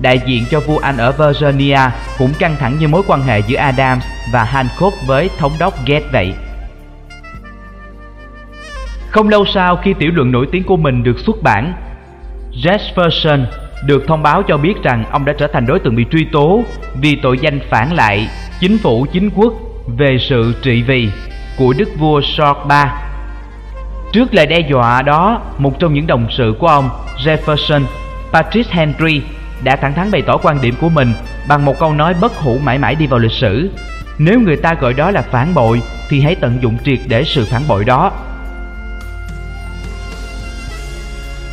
đại 0.00 0.20
diện 0.26 0.44
cho 0.50 0.60
vua 0.60 0.78
Anh 0.78 0.96
ở 0.96 1.12
Virginia 1.12 1.80
cũng 2.18 2.32
căng 2.38 2.56
thẳng 2.56 2.78
như 2.78 2.88
mối 2.88 3.02
quan 3.06 3.22
hệ 3.22 3.38
giữa 3.46 3.56
Adams 3.56 4.04
và 4.32 4.44
Hancock 4.44 4.96
với 5.06 5.30
thống 5.38 5.52
đốc 5.58 5.74
Gates 5.86 6.12
vậy. 6.12 6.34
Không 9.10 9.28
lâu 9.28 9.44
sau 9.54 9.76
khi 9.76 9.94
tiểu 9.98 10.10
luận 10.14 10.32
nổi 10.32 10.46
tiếng 10.52 10.64
của 10.64 10.76
mình 10.76 11.02
được 11.02 11.18
xuất 11.18 11.42
bản, 11.42 11.72
Jefferson 12.62 13.44
được 13.86 14.04
thông 14.06 14.22
báo 14.22 14.42
cho 14.42 14.56
biết 14.56 14.74
rằng 14.82 15.04
ông 15.10 15.24
đã 15.24 15.32
trở 15.38 15.46
thành 15.46 15.66
đối 15.66 15.78
tượng 15.78 15.96
bị 15.96 16.06
truy 16.10 16.24
tố 16.32 16.64
vì 17.00 17.16
tội 17.16 17.38
danh 17.42 17.60
phản 17.70 17.92
lại 17.92 18.28
chính 18.60 18.78
phủ 18.78 19.06
chính 19.12 19.30
quốc 19.30 19.52
về 19.98 20.18
sự 20.20 20.54
trị 20.62 20.82
vì 20.82 21.10
của 21.56 21.74
đức 21.78 21.88
vua 21.98 22.20
George 22.20 22.60
III. 22.70 22.90
Trước 24.12 24.34
lời 24.34 24.46
đe 24.46 24.60
dọa 24.60 25.02
đó, 25.02 25.42
một 25.58 25.78
trong 25.78 25.94
những 25.94 26.06
đồng 26.06 26.26
sự 26.36 26.54
của 26.58 26.66
ông, 26.66 26.90
Jefferson, 27.24 27.82
Patrick 28.32 28.70
Henry, 28.70 29.22
đã 29.64 29.76
thẳng 29.76 29.94
thắn 29.94 30.10
bày 30.10 30.22
tỏ 30.22 30.36
quan 30.36 30.58
điểm 30.62 30.74
của 30.80 30.88
mình 30.88 31.12
bằng 31.48 31.64
một 31.64 31.78
câu 31.80 31.94
nói 31.94 32.14
bất 32.20 32.36
hủ 32.36 32.58
mãi 32.64 32.78
mãi 32.78 32.94
đi 32.94 33.06
vào 33.06 33.18
lịch 33.18 33.32
sử. 33.32 33.70
Nếu 34.18 34.40
người 34.40 34.56
ta 34.56 34.74
gọi 34.74 34.94
đó 34.94 35.10
là 35.10 35.22
phản 35.22 35.54
bội, 35.54 35.82
thì 36.08 36.20
hãy 36.20 36.34
tận 36.34 36.58
dụng 36.62 36.76
triệt 36.84 36.98
để 37.08 37.24
sự 37.24 37.46
phản 37.50 37.62
bội 37.68 37.84
đó 37.84 38.12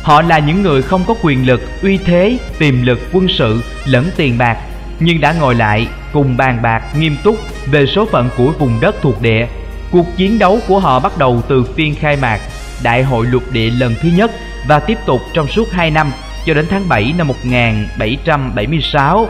Họ 0.06 0.22
là 0.22 0.38
những 0.38 0.62
người 0.62 0.82
không 0.82 1.04
có 1.06 1.14
quyền 1.22 1.46
lực, 1.46 1.60
uy 1.82 1.96
thế, 1.96 2.38
tiềm 2.58 2.82
lực 2.82 2.98
quân 3.12 3.28
sự 3.28 3.62
lẫn 3.84 4.10
tiền 4.16 4.38
bạc 4.38 4.58
nhưng 5.00 5.20
đã 5.20 5.32
ngồi 5.32 5.54
lại 5.54 5.88
cùng 6.12 6.36
bàn 6.36 6.58
bạc 6.62 6.82
nghiêm 6.98 7.16
túc 7.24 7.36
về 7.70 7.86
số 7.86 8.06
phận 8.06 8.28
của 8.36 8.52
vùng 8.58 8.80
đất 8.80 8.96
thuộc 9.02 9.22
địa. 9.22 9.46
Cuộc 9.90 10.06
chiến 10.16 10.38
đấu 10.38 10.58
của 10.68 10.78
họ 10.78 11.00
bắt 11.00 11.18
đầu 11.18 11.42
từ 11.48 11.64
phiên 11.74 11.94
khai 11.94 12.16
mạc 12.16 12.40
Đại 12.82 13.02
hội 13.02 13.26
lục 13.26 13.42
địa 13.52 13.70
lần 13.70 13.94
thứ 14.02 14.08
nhất 14.16 14.30
và 14.68 14.78
tiếp 14.78 14.98
tục 15.06 15.20
trong 15.34 15.48
suốt 15.48 15.72
2 15.72 15.90
năm 15.90 16.10
cho 16.46 16.54
đến 16.54 16.66
tháng 16.70 16.88
7 16.88 17.14
năm 17.18 17.28
1776. 17.28 19.28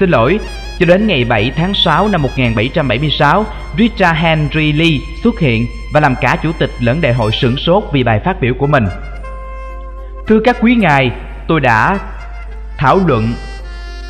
Xin 0.00 0.10
lỗi, 0.10 0.38
cho 0.78 0.86
đến 0.86 1.06
ngày 1.06 1.24
7 1.24 1.52
tháng 1.56 1.74
6 1.74 2.08
năm 2.08 2.22
1776, 2.22 3.46
Richard 3.78 4.18
Henry 4.18 4.72
Lee 4.72 4.98
xuất 5.22 5.40
hiện 5.40 5.66
và 5.92 6.00
làm 6.00 6.14
cả 6.20 6.36
chủ 6.42 6.52
tịch 6.58 6.70
lẫn 6.80 7.00
đại 7.00 7.14
hội 7.14 7.30
sửng 7.32 7.56
sốt 7.56 7.84
vì 7.92 8.02
bài 8.02 8.20
phát 8.24 8.40
biểu 8.40 8.54
của 8.58 8.66
mình. 8.66 8.84
Thưa 10.26 10.40
các 10.44 10.56
quý 10.60 10.74
ngài, 10.74 11.10
tôi 11.48 11.60
đã 11.60 11.98
thảo 12.78 13.00
luận 13.06 13.32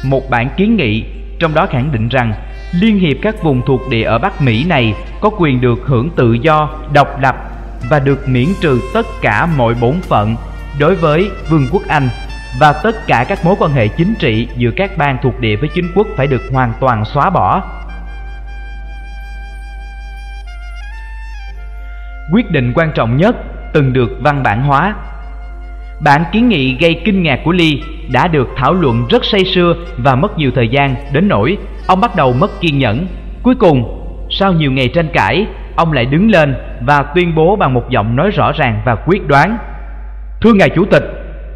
một 0.05 0.31
bản 0.31 0.49
kiến 0.57 0.77
nghị 0.77 1.05
trong 1.41 1.55
đó 1.55 1.67
khẳng 1.71 1.93
định 1.93 2.09
rằng 2.09 2.33
Liên 2.73 2.99
hiệp 2.99 3.17
các 3.23 3.43
vùng 3.43 3.63
thuộc 3.67 3.81
địa 3.91 4.03
ở 4.03 4.19
Bắc 4.19 4.43
Mỹ 4.43 4.65
này 4.65 4.95
có 5.21 5.31
quyền 5.39 5.61
được 5.61 5.79
hưởng 5.85 6.11
tự 6.17 6.33
do, 6.33 6.69
độc 6.93 7.21
lập 7.21 7.37
và 7.91 7.99
được 7.99 8.29
miễn 8.29 8.49
trừ 8.61 8.81
tất 8.95 9.07
cả 9.23 9.47
mọi 9.57 9.75
bổn 9.81 10.01
phận 10.01 10.37
đối 10.79 10.95
với 10.95 11.31
Vương 11.49 11.69
quốc 11.73 11.83
Anh 11.89 12.09
và 12.61 12.73
tất 12.73 13.07
cả 13.07 13.25
các 13.29 13.45
mối 13.45 13.55
quan 13.59 13.71
hệ 13.71 13.89
chính 13.89 14.15
trị 14.19 14.49
giữa 14.57 14.71
các 14.77 14.99
bang 14.99 15.19
thuộc 15.23 15.41
địa 15.41 15.57
với 15.57 15.69
chính 15.75 15.93
quốc 15.95 16.07
phải 16.17 16.27
được 16.27 16.43
hoàn 16.53 16.73
toàn 16.81 17.05
xóa 17.05 17.31
bỏ. 17.31 17.63
Quyết 22.33 22.51
định 22.51 22.73
quan 22.75 22.93
trọng 22.95 23.17
nhất 23.17 23.37
từng 23.73 23.93
được 23.93 24.11
văn 24.21 24.43
bản 24.43 24.63
hóa 24.63 24.95
Bản 26.01 26.25
kiến 26.33 26.49
nghị 26.49 26.77
gây 26.81 27.01
kinh 27.05 27.23
ngạc 27.23 27.41
của 27.45 27.53
Lee 27.53 27.73
đã 28.13 28.29
được 28.29 28.49
thảo 28.57 28.75
luận 28.75 29.07
rất 29.11 29.25
say 29.25 29.45
sưa 29.45 29.75
và 29.99 30.15
mất 30.15 30.39
nhiều 30.39 30.51
thời 30.55 30.69
gian 30.69 30.95
đến 31.13 31.29
nỗi 31.29 31.57
ông 31.87 32.01
bắt 32.01 32.17
đầu 32.17 32.33
mất 32.33 32.61
kiên 32.61 32.79
nhẫn. 32.79 33.07
Cuối 33.43 33.55
cùng, 33.55 34.01
sau 34.31 34.53
nhiều 34.53 34.73
ngày 34.73 34.89
tranh 34.89 35.09
cãi, 35.13 35.47
ông 35.77 35.93
lại 35.93 36.05
đứng 36.05 36.31
lên 36.31 36.55
và 36.87 37.03
tuyên 37.03 37.35
bố 37.35 37.57
bằng 37.57 37.75
một 37.75 37.91
giọng 37.91 38.17
nói 38.17 38.31
rõ 38.31 38.53
ràng 38.53 38.83
và 38.85 38.95
quyết 38.95 39.27
đoán. 39.27 39.59
Thưa 40.41 40.53
ngài 40.53 40.71
chủ 40.71 40.85
tịch, 40.85 41.05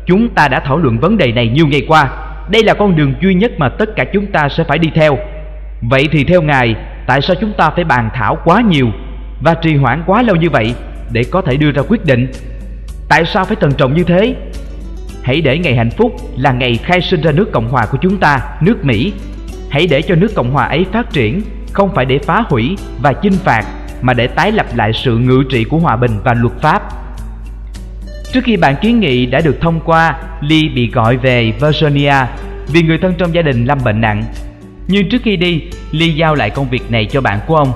chúng 0.07 0.29
ta 0.29 0.48
đã 0.48 0.61
thảo 0.61 0.79
luận 0.79 0.98
vấn 0.98 1.16
đề 1.16 1.33
này 1.33 1.48
nhiều 1.48 1.66
ngày 1.66 1.83
qua. 1.88 2.11
Đây 2.51 2.62
là 2.62 2.74
con 2.74 2.96
đường 2.96 3.14
duy 3.20 3.35
nhất 3.35 3.53
mà 3.59 3.68
tất 3.68 3.96
cả 3.96 4.05
chúng 4.12 4.27
ta 4.27 4.48
sẽ 4.48 4.64
phải 4.64 4.79
đi 4.79 4.90
theo. 4.94 5.18
Vậy 5.83 6.09
thì 6.12 6.24
theo 6.24 6.42
ngài, 6.42 6.74
tại 7.07 7.20
sao 7.20 7.37
chúng 7.40 7.53
ta 7.53 7.70
phải 7.70 7.85
bàn 7.85 8.11
thảo 8.14 8.38
quá 8.44 8.61
nhiều 8.61 8.87
và 9.40 9.55
trì 9.55 9.77
hoãn 9.77 10.03
quá 10.07 10.22
lâu 10.22 10.37
như 10.37 10.51
vậy 10.51 10.74
để 11.12 11.22
có 11.33 11.42
thể 11.42 11.57
đưa 11.57 11.70
ra 11.70 11.83
quyết 11.88 12.05
định? 12.05 12.27
Tại 13.09 13.25
sao 13.25 13.44
phải 13.44 13.57
thận 13.57 13.73
trọng 13.73 13.94
như 13.94 14.05
thế? 14.05 14.35
Hãy 15.23 15.40
để 15.40 15.59
ngày 15.59 15.77
hạnh 15.77 15.90
phúc 15.90 16.12
là 16.37 16.53
ngày 16.53 16.77
khai 16.85 17.01
sinh 17.01 17.21
ra 17.21 17.33
nước 17.33 17.53
Cộng 17.53 17.68
hòa 17.68 17.87
của 17.87 17.99
chúng 18.01 18.18
ta, 18.18 18.40
nước 18.61 18.85
Mỹ. 18.85 19.12
Hãy 19.71 19.87
để 19.87 20.03
cho 20.03 20.14
nước 20.14 20.35
Cộng 20.35 20.51
hòa 20.51 20.66
ấy 20.66 20.87
phát 20.92 21.12
triển, 21.12 21.42
không 21.73 21.94
phải 21.94 22.05
để 22.05 22.18
phá 22.18 22.44
hủy 22.49 22.77
và 23.03 23.12
chinh 23.12 23.33
phạt, 23.33 23.64
mà 24.03 24.14
để 24.14 24.27
tái 24.27 24.53
lập 24.53 24.66
lại 24.75 24.92
sự 24.92 25.16
ngự 25.16 25.42
trị 25.51 25.64
của 25.64 25.79
hòa 25.79 25.97
bình 25.97 26.21
và 26.25 26.35
luật 26.35 26.53
pháp. 26.62 26.83
Trước 28.33 28.40
khi 28.44 28.57
bản 28.57 28.77
kiến 28.83 29.01
nghị 29.01 29.27
đã 29.27 29.40
được 29.40 29.61
thông 29.61 29.81
qua, 29.81 30.21
Lee 30.40 30.68
bị 30.75 30.90
gọi 30.90 31.16
về 31.16 31.53
Virginia 31.61 32.14
vì 32.66 32.83
người 32.83 32.99
thân 32.99 33.14
trong 33.18 33.35
gia 33.35 33.42
đình 33.42 33.64
lâm 33.64 33.79
bệnh 33.85 34.01
nặng. 34.01 34.25
Nhưng 34.88 35.09
trước 35.09 35.23
khi 35.25 35.37
đi, 35.37 35.62
Lee 35.92 36.09
giao 36.09 36.35
lại 36.35 36.51
công 36.51 36.68
việc 36.68 36.90
này 36.90 37.05
cho 37.05 37.21
bạn 37.21 37.38
của 37.47 37.57
ông. 37.57 37.73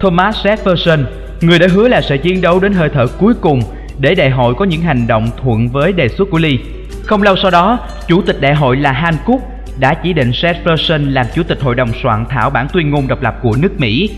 Thomas 0.00 0.46
Jefferson, 0.46 1.04
người 1.40 1.58
đã 1.58 1.66
hứa 1.70 1.88
là 1.88 2.00
sẽ 2.00 2.16
chiến 2.16 2.40
đấu 2.40 2.60
đến 2.60 2.72
hơi 2.72 2.88
thở 2.88 3.06
cuối 3.06 3.34
cùng 3.40 3.62
để 3.98 4.14
đại 4.14 4.30
hội 4.30 4.54
có 4.54 4.64
những 4.64 4.80
hành 4.80 5.06
động 5.06 5.30
thuận 5.42 5.68
với 5.68 5.92
đề 5.92 6.08
xuất 6.08 6.30
của 6.30 6.38
Lee. 6.38 6.56
Không 7.04 7.22
lâu 7.22 7.36
sau 7.36 7.50
đó, 7.50 7.78
chủ 8.08 8.22
tịch 8.22 8.40
đại 8.40 8.54
hội 8.54 8.76
là 8.76 8.92
Hancock 8.92 9.42
đã 9.78 9.94
chỉ 9.94 10.12
định 10.12 10.30
Jefferson 10.30 11.12
làm 11.12 11.26
chủ 11.34 11.42
tịch 11.42 11.60
hội 11.60 11.74
đồng 11.74 11.90
soạn 12.02 12.24
thảo 12.28 12.50
bản 12.50 12.66
tuyên 12.72 12.90
ngôn 12.90 13.08
độc 13.08 13.22
lập 13.22 13.34
của 13.42 13.56
nước 13.56 13.80
Mỹ. 13.80 14.10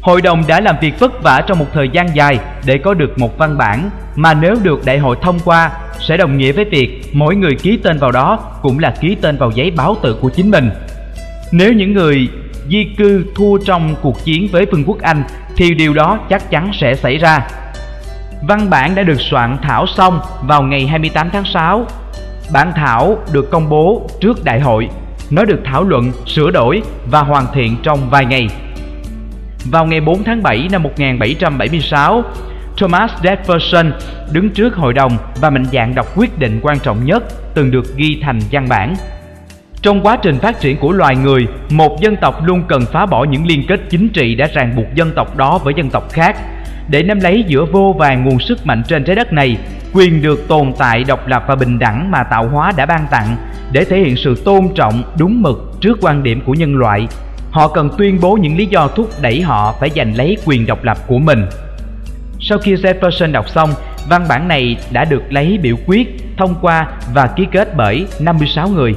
Hội 0.00 0.22
đồng 0.22 0.42
đã 0.48 0.60
làm 0.60 0.76
việc 0.80 0.98
vất 0.98 1.22
vả 1.22 1.42
trong 1.46 1.58
một 1.58 1.66
thời 1.72 1.88
gian 1.88 2.16
dài 2.16 2.38
để 2.66 2.78
có 2.78 2.94
được 2.94 3.18
một 3.18 3.38
văn 3.38 3.58
bản 3.58 3.90
mà 4.16 4.34
nếu 4.34 4.54
được 4.62 4.84
đại 4.84 4.98
hội 4.98 5.16
thông 5.22 5.38
qua 5.44 5.70
sẽ 6.00 6.16
đồng 6.16 6.38
nghĩa 6.38 6.52
với 6.52 6.64
việc 6.64 7.02
mỗi 7.12 7.36
người 7.36 7.54
ký 7.54 7.76
tên 7.76 7.98
vào 7.98 8.12
đó 8.12 8.38
cũng 8.62 8.78
là 8.78 8.94
ký 9.00 9.16
tên 9.20 9.36
vào 9.36 9.50
giấy 9.50 9.70
báo 9.70 9.96
tự 10.02 10.14
của 10.14 10.30
chính 10.30 10.50
mình. 10.50 10.70
Nếu 11.52 11.72
những 11.72 11.92
người 11.92 12.28
di 12.68 12.84
cư 12.96 13.24
thua 13.34 13.58
trong 13.58 13.94
cuộc 14.02 14.24
chiến 14.24 14.48
với 14.52 14.66
Vương 14.66 14.84
quốc 14.84 15.00
Anh 15.00 15.22
thì 15.56 15.74
điều 15.74 15.94
đó 15.94 16.18
chắc 16.30 16.50
chắn 16.50 16.70
sẽ 16.80 16.94
xảy 16.94 17.18
ra. 17.18 17.48
Văn 18.42 18.70
bản 18.70 18.94
đã 18.94 19.02
được 19.02 19.20
soạn 19.20 19.56
thảo 19.62 19.86
xong 19.86 20.20
vào 20.42 20.62
ngày 20.62 20.86
28 20.86 21.30
tháng 21.30 21.44
6. 21.44 21.86
Bản 22.52 22.72
thảo 22.76 23.18
được 23.32 23.50
công 23.50 23.68
bố 23.68 24.08
trước 24.20 24.44
đại 24.44 24.60
hội. 24.60 24.88
Nó 25.30 25.44
được 25.44 25.60
thảo 25.64 25.84
luận, 25.84 26.12
sửa 26.26 26.50
đổi 26.50 26.82
và 27.10 27.20
hoàn 27.20 27.46
thiện 27.54 27.76
trong 27.82 28.10
vài 28.10 28.26
ngày. 28.26 28.48
Vào 29.70 29.86
ngày 29.86 30.00
4 30.00 30.24
tháng 30.24 30.42
7 30.42 30.68
năm 30.72 30.82
1776, 30.82 32.22
Thomas 32.76 33.10
Jefferson 33.22 33.92
đứng 34.32 34.50
trước 34.50 34.74
hội 34.74 34.92
đồng 34.92 35.16
và 35.40 35.50
mạnh 35.50 35.66
dạn 35.72 35.94
đọc 35.94 36.06
quyết 36.16 36.38
định 36.38 36.60
quan 36.62 36.78
trọng 36.78 37.04
nhất 37.04 37.22
từng 37.54 37.70
được 37.70 37.96
ghi 37.96 38.20
thành 38.22 38.40
văn 38.50 38.66
bản. 38.68 38.94
Trong 39.82 40.00
quá 40.02 40.16
trình 40.22 40.38
phát 40.38 40.60
triển 40.60 40.76
của 40.76 40.92
loài 40.92 41.16
người, 41.16 41.46
một 41.70 42.00
dân 42.00 42.16
tộc 42.16 42.44
luôn 42.44 42.62
cần 42.68 42.82
phá 42.92 43.06
bỏ 43.06 43.24
những 43.24 43.46
liên 43.46 43.64
kết 43.68 43.80
chính 43.90 44.08
trị 44.08 44.34
đã 44.34 44.48
ràng 44.52 44.76
buộc 44.76 44.94
dân 44.94 45.12
tộc 45.16 45.36
đó 45.36 45.58
với 45.58 45.74
dân 45.76 45.90
tộc 45.90 46.12
khác 46.12 46.36
để 46.90 47.02
nắm 47.02 47.20
lấy 47.20 47.44
giữa 47.46 47.64
vô 47.64 47.96
vàng 47.98 48.24
nguồn 48.24 48.38
sức 48.38 48.66
mạnh 48.66 48.82
trên 48.88 49.04
trái 49.04 49.16
đất 49.16 49.32
này, 49.32 49.56
quyền 49.92 50.22
được 50.22 50.48
tồn 50.48 50.72
tại 50.78 51.04
độc 51.04 51.26
lập 51.26 51.44
và 51.48 51.54
bình 51.54 51.78
đẳng 51.78 52.10
mà 52.10 52.22
tạo 52.22 52.48
hóa 52.48 52.72
đã 52.76 52.86
ban 52.86 53.06
tặng 53.10 53.36
để 53.72 53.84
thể 53.84 53.98
hiện 53.98 54.16
sự 54.16 54.42
tôn 54.44 54.68
trọng 54.74 55.02
đúng 55.18 55.42
mực 55.42 55.72
trước 55.80 55.98
quan 56.00 56.22
điểm 56.22 56.40
của 56.46 56.54
nhân 56.54 56.76
loại. 56.76 57.08
Họ 57.50 57.68
cần 57.68 57.90
tuyên 57.98 58.18
bố 58.20 58.34
những 58.34 58.56
lý 58.56 58.66
do 58.66 58.88
thúc 58.88 59.10
đẩy 59.20 59.42
họ 59.42 59.74
phải 59.80 59.90
giành 59.96 60.16
lấy 60.16 60.36
quyền 60.44 60.66
độc 60.66 60.84
lập 60.84 60.98
của 61.06 61.18
mình. 61.18 61.46
Sau 62.40 62.58
khi 62.58 62.74
Jefferson 62.74 63.32
đọc 63.32 63.48
xong, 63.48 63.70
văn 64.08 64.24
bản 64.28 64.48
này 64.48 64.76
đã 64.90 65.04
được 65.04 65.22
lấy 65.30 65.58
biểu 65.62 65.76
quyết, 65.86 66.08
thông 66.36 66.54
qua 66.60 66.86
và 67.14 67.26
ký 67.26 67.46
kết 67.52 67.76
bởi 67.76 68.06
56 68.20 68.68
người. 68.68 68.94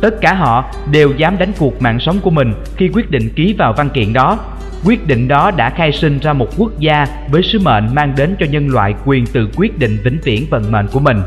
Tất 0.00 0.20
cả 0.20 0.34
họ 0.34 0.64
đều 0.92 1.12
dám 1.16 1.38
đánh 1.38 1.52
cuộc 1.58 1.82
mạng 1.82 2.00
sống 2.00 2.20
của 2.20 2.30
mình 2.30 2.52
khi 2.76 2.90
quyết 2.94 3.10
định 3.10 3.28
ký 3.36 3.54
vào 3.58 3.72
văn 3.72 3.88
kiện 3.88 4.12
đó 4.12 4.38
Quyết 4.84 5.06
định 5.06 5.28
đó 5.28 5.50
đã 5.50 5.70
khai 5.70 5.92
sinh 5.92 6.18
ra 6.18 6.32
một 6.32 6.48
quốc 6.56 6.78
gia 6.78 7.06
với 7.30 7.42
sứ 7.42 7.58
mệnh 7.58 7.94
mang 7.94 8.14
đến 8.16 8.36
cho 8.40 8.46
nhân 8.46 8.68
loại 8.68 8.94
quyền 9.04 9.26
tự 9.26 9.48
quyết 9.56 9.78
định 9.78 9.98
vĩnh 10.04 10.18
viễn 10.24 10.46
vận 10.50 10.72
mệnh 10.72 10.86
của 10.92 11.00
mình. 11.00 11.22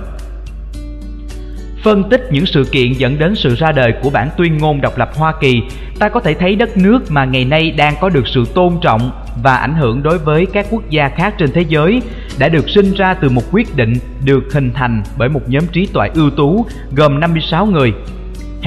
phân 1.83 2.09
tích 2.09 2.27
những 2.31 2.45
sự 2.45 2.63
kiện 2.71 2.93
dẫn 2.93 3.19
đến 3.19 3.35
sự 3.35 3.55
ra 3.55 3.71
đời 3.71 3.93
của 4.01 4.09
bản 4.09 4.29
tuyên 4.37 4.57
ngôn 4.57 4.81
độc 4.81 4.97
lập 4.97 5.09
Hoa 5.15 5.33
Kỳ, 5.41 5.61
ta 5.99 6.09
có 6.09 6.19
thể 6.19 6.33
thấy 6.33 6.55
đất 6.55 6.77
nước 6.77 6.99
mà 7.09 7.25
ngày 7.25 7.45
nay 7.45 7.71
đang 7.71 7.93
có 8.01 8.09
được 8.09 8.27
sự 8.27 8.45
tôn 8.55 8.73
trọng 8.81 9.11
và 9.43 9.55
ảnh 9.55 9.75
hưởng 9.75 10.03
đối 10.03 10.17
với 10.17 10.45
các 10.53 10.65
quốc 10.69 10.89
gia 10.89 11.09
khác 11.09 11.33
trên 11.37 11.51
thế 11.51 11.65
giới 11.67 12.01
đã 12.39 12.49
được 12.49 12.69
sinh 12.69 12.93
ra 12.93 13.13
từ 13.13 13.29
một 13.29 13.43
quyết 13.51 13.75
định 13.75 13.93
được 14.25 14.53
hình 14.53 14.71
thành 14.73 15.03
bởi 15.17 15.29
một 15.29 15.41
nhóm 15.47 15.63
trí 15.71 15.85
tuệ 15.85 16.09
ưu 16.13 16.29
tú 16.29 16.65
gồm 16.95 17.19
56 17.19 17.65
người. 17.65 17.93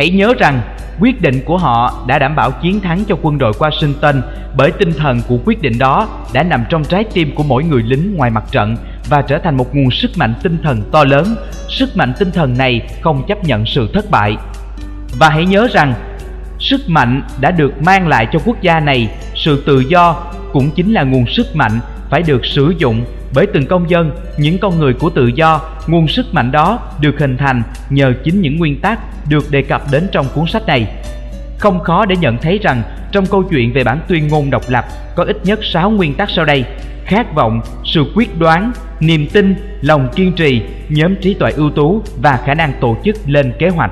Hãy 0.00 0.10
nhớ 0.10 0.34
rằng 0.38 0.62
quyết 1.00 1.22
định 1.22 1.40
của 1.44 1.56
họ 1.58 2.04
đã 2.06 2.18
đảm 2.18 2.36
bảo 2.36 2.50
chiến 2.50 2.80
thắng 2.80 3.04
cho 3.08 3.16
quân 3.22 3.38
đội 3.38 3.52
Washington 3.52 4.22
bởi 4.56 4.70
tinh 4.70 4.92
thần 4.92 5.20
của 5.28 5.38
quyết 5.44 5.62
định 5.62 5.78
đó 5.78 6.08
đã 6.32 6.42
nằm 6.42 6.64
trong 6.68 6.84
trái 6.84 7.04
tim 7.04 7.34
của 7.34 7.42
mỗi 7.42 7.64
người 7.64 7.82
lính 7.82 8.16
ngoài 8.16 8.30
mặt 8.30 8.44
trận 8.50 8.76
và 9.08 9.22
trở 9.22 9.38
thành 9.38 9.56
một 9.56 9.74
nguồn 9.74 9.90
sức 9.90 10.10
mạnh 10.16 10.34
tinh 10.42 10.58
thần 10.62 10.82
to 10.92 11.04
lớn. 11.04 11.36
Sức 11.68 11.96
mạnh 11.96 12.12
tinh 12.18 12.30
thần 12.30 12.58
này 12.58 12.80
không 13.00 13.26
chấp 13.28 13.44
nhận 13.44 13.66
sự 13.66 13.88
thất 13.94 14.10
bại. 14.10 14.36
Và 15.18 15.28
hãy 15.28 15.46
nhớ 15.46 15.68
rằng, 15.72 15.94
sức 16.58 16.80
mạnh 16.88 17.22
đã 17.40 17.50
được 17.50 17.82
mang 17.82 18.08
lại 18.08 18.26
cho 18.32 18.38
quốc 18.44 18.62
gia 18.62 18.80
này 18.80 19.08
sự 19.34 19.62
tự 19.66 19.80
do 19.80 20.16
cũng 20.52 20.70
chính 20.70 20.92
là 20.92 21.02
nguồn 21.02 21.26
sức 21.26 21.56
mạnh 21.56 21.80
phải 22.11 22.23
được 22.23 22.46
sử 22.46 22.75
dụng 22.79 23.05
bởi 23.35 23.46
từng 23.46 23.66
công 23.66 23.90
dân, 23.90 24.11
những 24.38 24.59
con 24.59 24.79
người 24.79 24.94
của 24.94 25.11
tự 25.11 25.27
do, 25.27 25.61
nguồn 25.87 26.09
sức 26.09 26.35
mạnh 26.35 26.53
đó 26.53 26.79
được 27.01 27.18
hình 27.18 27.37
thành 27.37 27.62
nhờ 27.90 28.12
chính 28.25 28.40
những 28.40 28.57
nguyên 28.57 28.81
tắc 28.81 28.99
được 29.29 29.51
đề 29.51 29.62
cập 29.62 29.83
đến 29.92 30.09
trong 30.12 30.27
cuốn 30.35 30.46
sách 30.46 30.66
này. 30.66 30.87
Không 31.59 31.81
khó 31.81 32.05
để 32.05 32.16
nhận 32.16 32.38
thấy 32.38 32.59
rằng 32.62 32.83
trong 33.12 33.27
câu 33.27 33.42
chuyện 33.42 33.73
về 33.73 33.85
bản 33.85 34.01
tuyên 34.09 34.29
ngôn 34.29 34.51
độc 34.51 34.62
lập 34.68 34.85
có 35.16 35.25
ít 35.25 35.37
nhất 35.44 35.61
6 35.62 35.90
nguyên 35.90 36.14
tắc 36.14 36.31
sau 36.31 36.44
đây: 36.44 36.64
khát 37.05 37.35
vọng, 37.35 37.61
sự 37.85 38.05
quyết 38.14 38.38
đoán, 38.38 38.73
niềm 39.01 39.27
tin, 39.33 39.55
lòng 39.81 40.09
kiên 40.16 40.33
trì, 40.33 40.62
nhóm 40.88 41.16
trí 41.16 41.35
tuệ 41.35 41.53
ưu 41.53 41.70
tú 41.70 42.03
và 42.23 42.40
khả 42.46 42.55
năng 42.55 42.73
tổ 42.81 42.96
chức 43.05 43.16
lên 43.27 43.53
kế 43.59 43.68
hoạch. 43.68 43.90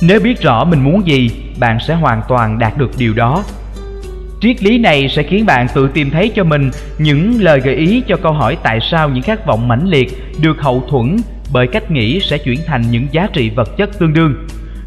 Nếu 0.00 0.20
biết 0.20 0.40
rõ 0.42 0.64
mình 0.64 0.84
muốn 0.84 1.06
gì, 1.06 1.30
bạn 1.58 1.78
sẽ 1.80 1.94
hoàn 1.94 2.22
toàn 2.28 2.58
đạt 2.58 2.78
được 2.78 2.90
điều 2.98 3.14
đó. 3.14 3.44
Triết 4.42 4.62
lý 4.62 4.78
này 4.78 5.08
sẽ 5.08 5.22
khiến 5.22 5.46
bạn 5.46 5.66
tự 5.74 5.88
tìm 5.94 6.10
thấy 6.10 6.28
cho 6.34 6.44
mình 6.44 6.70
những 6.98 7.40
lời 7.40 7.60
gợi 7.60 7.74
ý 7.74 8.02
cho 8.08 8.16
câu 8.16 8.32
hỏi 8.32 8.56
tại 8.62 8.78
sao 8.80 9.08
những 9.08 9.22
khát 9.22 9.46
vọng 9.46 9.68
mãnh 9.68 9.88
liệt 9.88 10.08
được 10.40 10.60
hậu 10.60 10.84
thuẫn 10.88 11.16
bởi 11.52 11.66
cách 11.66 11.90
nghĩ 11.90 12.20
sẽ 12.20 12.38
chuyển 12.38 12.60
thành 12.66 12.82
những 12.90 13.06
giá 13.10 13.28
trị 13.32 13.50
vật 13.50 13.76
chất 13.76 13.98
tương 13.98 14.12
đương. 14.12 14.34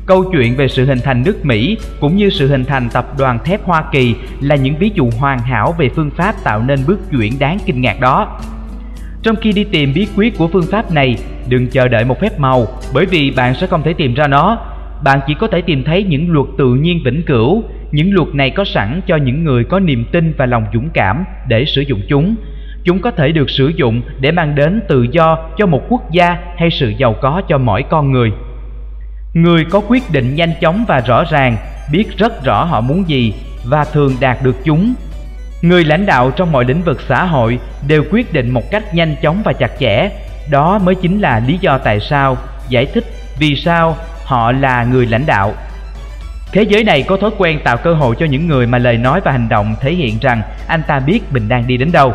Câu 0.06 0.24
chuyện 0.32 0.56
về 0.56 0.68
sự 0.68 0.86
hình 0.86 1.00
thành 1.04 1.24
nước 1.24 1.46
Mỹ 1.46 1.78
cũng 2.00 2.18
như 2.18 2.30
sự 2.30 2.48
hình 2.48 2.66
thành 2.66 2.90
tập 2.90 3.06
đoàn 3.18 3.40
thép 3.46 3.64
Hoa 3.64 3.84
Kỳ 3.92 4.16
là 4.42 4.56
những 4.56 4.76
ví 4.78 4.92
dụ 4.96 5.10
hoàn 5.20 5.40
hảo 5.40 5.76
về 5.78 5.90
phương 5.96 6.12
pháp 6.18 6.36
tạo 6.44 6.62
nên 6.62 6.80
bước 6.88 7.00
chuyển 7.12 7.40
đáng 7.40 7.58
kinh 7.66 7.82
ngạc 7.82 8.00
đó. 8.00 8.40
Trong 9.24 9.36
khi 9.36 9.52
đi 9.52 9.64
tìm 9.64 9.94
bí 9.94 10.08
quyết 10.16 10.38
của 10.38 10.48
phương 10.48 10.68
pháp 10.72 10.92
này, 10.92 11.18
đừng 11.50 11.68
chờ 11.68 11.88
đợi 11.88 12.06
một 12.06 12.20
phép 12.22 12.40
màu 12.40 12.68
bởi 12.94 13.06
vì 13.06 13.32
bạn 13.32 13.56
sẽ 13.56 13.68
không 13.68 13.84
thể 13.84 13.94
tìm 13.94 14.14
ra 14.14 14.28
nó. 14.28 14.58
Bạn 15.04 15.20
chỉ 15.28 15.34
có 15.40 15.48
thể 15.48 15.62
tìm 15.62 15.84
thấy 15.84 16.04
những 16.04 16.32
luật 16.32 16.48
tự 16.58 16.74
nhiên 16.74 17.00
vĩnh 17.06 17.24
cửu. 17.26 17.64
Những 17.92 18.14
luật 18.14 18.28
này 18.36 18.50
có 18.50 18.66
sẵn 18.66 19.02
cho 19.08 19.16
những 19.16 19.44
người 19.44 19.64
có 19.64 19.80
niềm 19.80 20.06
tin 20.12 20.34
và 20.38 20.46
lòng 20.46 20.66
dũng 20.74 20.90
cảm 20.94 21.26
để 21.48 21.66
sử 21.66 21.82
dụng 21.82 22.02
chúng. 22.10 22.36
Chúng 22.84 23.02
có 23.02 23.12
thể 23.12 23.32
được 23.32 23.50
sử 23.50 23.68
dụng 23.76 24.02
để 24.20 24.32
mang 24.32 24.56
đến 24.56 24.82
tự 24.88 25.08
do 25.12 25.38
cho 25.58 25.66
một 25.66 25.82
quốc 25.90 26.12
gia 26.12 26.38
hay 26.58 26.70
sự 26.72 26.94
giàu 26.98 27.16
có 27.22 27.42
cho 27.48 27.58
mỗi 27.58 27.84
con 27.90 28.12
người. 28.12 28.32
Người 29.34 29.66
có 29.66 29.82
quyết 29.88 30.04
định 30.12 30.36
nhanh 30.36 30.54
chóng 30.62 30.86
và 30.88 31.00
rõ 31.00 31.24
ràng, 31.32 31.58
biết 31.92 32.18
rất 32.18 32.44
rõ 32.44 32.64
họ 32.64 32.82
muốn 32.82 33.04
gì 33.08 33.34
và 33.66 33.86
thường 33.94 34.14
đạt 34.20 34.38
được 34.44 34.56
chúng. 34.64 34.94
Người 35.62 35.84
lãnh 35.84 36.06
đạo 36.06 36.32
trong 36.32 36.52
mọi 36.52 36.66
lĩnh 36.66 36.82
vực 36.82 37.02
xã 37.02 37.24
hội 37.24 37.60
đều 37.88 38.04
quyết 38.12 38.34
định 38.34 38.50
một 38.50 38.72
cách 38.72 38.96
nhanh 38.96 39.16
chóng 39.22 39.42
và 39.44 39.54
chặt 39.54 39.72
chẽ. 39.80 40.10
Đó 40.52 40.80
mới 40.80 40.96
chính 40.96 41.22
là 41.22 41.42
lý 41.48 41.58
do 41.62 41.78
tại 41.78 42.00
sao 42.00 42.38
giải 42.70 42.86
thích 42.86 43.04
vì 43.40 43.56
sao 43.56 43.98
họ 44.26 44.52
là 44.52 44.84
người 44.84 45.06
lãnh 45.06 45.26
đạo. 45.26 45.54
Thế 46.56 46.64
giới 46.64 46.84
này 46.84 47.04
có 47.04 47.18
thói 47.18 47.32
quen 47.38 47.60
tạo 47.64 47.78
cơ 47.78 47.94
hội 47.94 48.16
cho 48.20 48.26
những 48.26 48.48
người 48.48 48.68
mà 48.68 48.78
lời 48.78 48.98
nói 48.98 49.22
và 49.26 49.32
hành 49.32 49.50
động 49.50 49.76
thể 49.82 49.94
hiện 49.94 50.20
rằng 50.22 50.42
anh 50.68 50.84
ta 50.88 51.00
biết 51.00 51.20
mình 51.32 51.48
đang 51.48 51.68
đi 51.68 51.78
đến 51.78 51.92
đâu. 51.92 52.14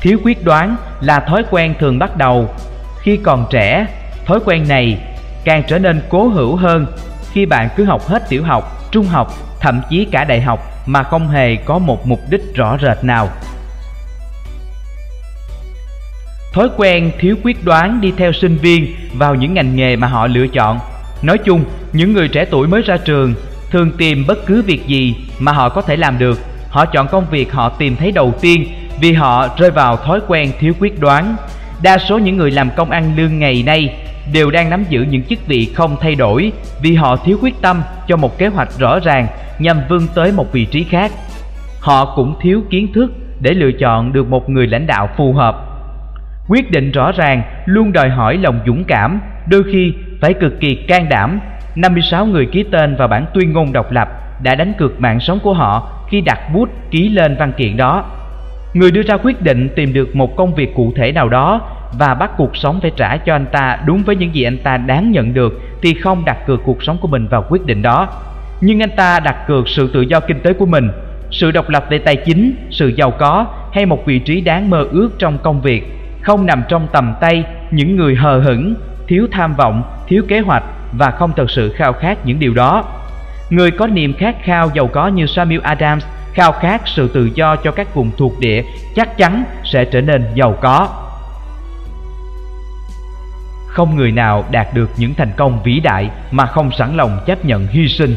Thiếu 0.00 0.18
quyết 0.24 0.44
đoán 0.44 0.76
là 1.00 1.20
thói 1.20 1.44
quen 1.50 1.74
thường 1.80 1.98
bắt 1.98 2.16
đầu 2.16 2.54
khi 3.00 3.16
còn 3.16 3.46
trẻ. 3.50 3.86
Thói 4.26 4.40
quen 4.44 4.68
này 4.68 4.98
càng 5.44 5.62
trở 5.68 5.78
nên 5.78 6.02
cố 6.08 6.28
hữu 6.28 6.56
hơn 6.56 6.86
khi 7.32 7.46
bạn 7.46 7.68
cứ 7.76 7.84
học 7.84 8.06
hết 8.06 8.28
tiểu 8.28 8.44
học, 8.44 8.90
trung 8.90 9.06
học, 9.06 9.32
thậm 9.60 9.82
chí 9.90 10.04
cả 10.12 10.24
đại 10.24 10.40
học 10.40 10.60
mà 10.86 11.02
không 11.02 11.28
hề 11.28 11.56
có 11.56 11.78
một 11.78 12.06
mục 12.06 12.20
đích 12.30 12.54
rõ 12.54 12.78
rệt 12.78 13.04
nào. 13.04 13.28
Thói 16.52 16.68
quen 16.76 17.10
thiếu 17.18 17.36
quyết 17.42 17.64
đoán 17.64 18.00
đi 18.00 18.12
theo 18.16 18.32
sinh 18.32 18.56
viên 18.56 18.94
vào 19.14 19.34
những 19.34 19.54
ngành 19.54 19.76
nghề 19.76 19.96
mà 19.96 20.06
họ 20.06 20.26
lựa 20.26 20.46
chọn. 20.46 20.78
Nói 21.22 21.38
chung, 21.38 21.64
những 21.92 22.12
người 22.12 22.28
trẻ 22.28 22.44
tuổi 22.50 22.68
mới 22.68 22.82
ra 22.82 22.96
trường 22.96 23.34
thường 23.70 23.90
tìm 23.98 24.24
bất 24.28 24.46
cứ 24.46 24.62
việc 24.62 24.86
gì 24.86 25.16
mà 25.38 25.52
họ 25.52 25.68
có 25.68 25.82
thể 25.82 25.96
làm 25.96 26.18
được. 26.18 26.38
Họ 26.68 26.86
chọn 26.86 27.08
công 27.08 27.26
việc 27.30 27.52
họ 27.52 27.68
tìm 27.68 27.96
thấy 27.96 28.12
đầu 28.12 28.34
tiên 28.40 28.66
vì 29.00 29.12
họ 29.12 29.48
rơi 29.58 29.70
vào 29.70 29.96
thói 29.96 30.20
quen 30.28 30.52
thiếu 30.58 30.72
quyết 30.80 31.00
đoán. 31.00 31.36
Đa 31.82 31.98
số 31.98 32.18
những 32.18 32.36
người 32.36 32.50
làm 32.50 32.70
công 32.76 32.90
ăn 32.90 33.12
lương 33.16 33.38
ngày 33.38 33.62
nay 33.66 33.94
đều 34.32 34.50
đang 34.50 34.70
nắm 34.70 34.84
giữ 34.88 35.02
những 35.02 35.22
chức 35.22 35.46
vị 35.46 35.70
không 35.74 35.96
thay 36.00 36.14
đổi 36.14 36.52
vì 36.82 36.94
họ 36.94 37.16
thiếu 37.16 37.38
quyết 37.42 37.54
tâm 37.62 37.82
cho 38.08 38.16
một 38.16 38.38
kế 38.38 38.46
hoạch 38.46 38.68
rõ 38.78 38.98
ràng 38.98 39.26
nhằm 39.58 39.80
vươn 39.88 40.02
tới 40.14 40.32
một 40.32 40.52
vị 40.52 40.64
trí 40.64 40.84
khác. 40.84 41.12
Họ 41.80 42.14
cũng 42.16 42.34
thiếu 42.42 42.62
kiến 42.70 42.92
thức 42.92 43.12
để 43.40 43.50
lựa 43.50 43.72
chọn 43.72 44.12
được 44.12 44.28
một 44.28 44.50
người 44.50 44.66
lãnh 44.66 44.86
đạo 44.86 45.08
phù 45.16 45.32
hợp. 45.32 45.56
Quyết 46.48 46.70
định 46.70 46.92
rõ 46.92 47.12
ràng 47.12 47.42
luôn 47.66 47.92
đòi 47.92 48.08
hỏi 48.08 48.36
lòng 48.36 48.60
dũng 48.66 48.84
cảm, 48.84 49.20
đôi 49.48 49.62
khi 49.72 49.92
phải 50.20 50.34
cực 50.34 50.60
kỳ 50.60 50.74
can 50.74 51.08
đảm. 51.08 51.40
56 51.76 52.26
người 52.26 52.46
ký 52.46 52.62
tên 52.62 52.96
vào 52.96 53.08
bản 53.08 53.26
tuyên 53.34 53.52
ngôn 53.52 53.72
độc 53.72 53.92
lập 53.92 54.08
đã 54.42 54.54
đánh 54.54 54.72
cược 54.78 55.00
mạng 55.00 55.20
sống 55.20 55.38
của 55.42 55.52
họ 55.52 55.92
khi 56.08 56.20
đặt 56.20 56.38
bút 56.54 56.68
ký 56.90 57.08
lên 57.08 57.36
văn 57.38 57.52
kiện 57.56 57.76
đó. 57.76 58.04
Người 58.74 58.90
đưa 58.90 59.02
ra 59.02 59.16
quyết 59.16 59.42
định 59.42 59.68
tìm 59.76 59.92
được 59.92 60.16
một 60.16 60.36
công 60.36 60.54
việc 60.54 60.74
cụ 60.74 60.92
thể 60.96 61.12
nào 61.12 61.28
đó 61.28 61.60
và 61.98 62.14
bắt 62.14 62.30
cuộc 62.36 62.56
sống 62.56 62.80
phải 62.82 62.90
trả 62.96 63.16
cho 63.16 63.34
anh 63.34 63.46
ta 63.52 63.78
đúng 63.86 64.02
với 64.02 64.16
những 64.16 64.34
gì 64.34 64.42
anh 64.42 64.58
ta 64.58 64.76
đáng 64.76 65.12
nhận 65.12 65.34
được 65.34 65.60
thì 65.82 65.94
không 65.94 66.24
đặt 66.24 66.46
cược 66.46 66.60
cuộc 66.64 66.82
sống 66.82 66.98
của 67.00 67.08
mình 67.08 67.28
vào 67.28 67.44
quyết 67.48 67.66
định 67.66 67.82
đó. 67.82 68.08
Nhưng 68.60 68.82
anh 68.82 68.96
ta 68.96 69.20
đặt 69.20 69.36
cược 69.46 69.68
sự 69.68 69.90
tự 69.94 70.00
do 70.00 70.20
kinh 70.20 70.40
tế 70.40 70.52
của 70.52 70.66
mình, 70.66 70.90
sự 71.30 71.50
độc 71.50 71.68
lập 71.68 71.86
về 71.90 71.98
tài 71.98 72.16
chính, 72.16 72.54
sự 72.70 72.88
giàu 72.88 73.10
có 73.10 73.46
hay 73.72 73.86
một 73.86 74.06
vị 74.06 74.18
trí 74.18 74.40
đáng 74.40 74.70
mơ 74.70 74.86
ước 74.92 75.10
trong 75.18 75.38
công 75.38 75.60
việc 75.60 75.92
không 76.22 76.46
nằm 76.46 76.62
trong 76.68 76.88
tầm 76.92 77.14
tay 77.20 77.44
những 77.70 77.96
người 77.96 78.14
hờ 78.14 78.40
hững, 78.40 78.74
thiếu 79.08 79.28
tham 79.32 79.54
vọng, 79.54 79.82
thiếu 80.06 80.22
kế 80.28 80.40
hoạch 80.40 80.62
và 80.92 81.10
không 81.10 81.32
thật 81.36 81.50
sự 81.50 81.72
khao 81.76 81.92
khát 81.92 82.26
những 82.26 82.38
điều 82.38 82.54
đó. 82.54 82.84
Người 83.50 83.70
có 83.70 83.86
niềm 83.86 84.14
khát 84.18 84.36
khao 84.42 84.70
giàu 84.74 84.86
có 84.86 85.08
như 85.08 85.26
Samuel 85.26 85.60
Adams 85.60 86.06
khao 86.34 86.52
khát 86.52 86.82
sự 86.84 87.08
tự 87.14 87.30
do 87.34 87.56
cho 87.56 87.70
các 87.70 87.94
vùng 87.94 88.10
thuộc 88.16 88.32
địa 88.40 88.62
chắc 88.94 89.16
chắn 89.16 89.44
sẽ 89.64 89.84
trở 89.84 90.00
nên 90.00 90.24
giàu 90.34 90.58
có. 90.60 90.88
Không 93.66 93.96
người 93.96 94.12
nào 94.12 94.44
đạt 94.50 94.66
được 94.74 94.90
những 94.96 95.14
thành 95.14 95.32
công 95.36 95.62
vĩ 95.62 95.80
đại 95.80 96.10
mà 96.30 96.46
không 96.46 96.70
sẵn 96.78 96.96
lòng 96.96 97.20
chấp 97.26 97.44
nhận 97.44 97.66
hy 97.66 97.88
sinh 97.88 98.14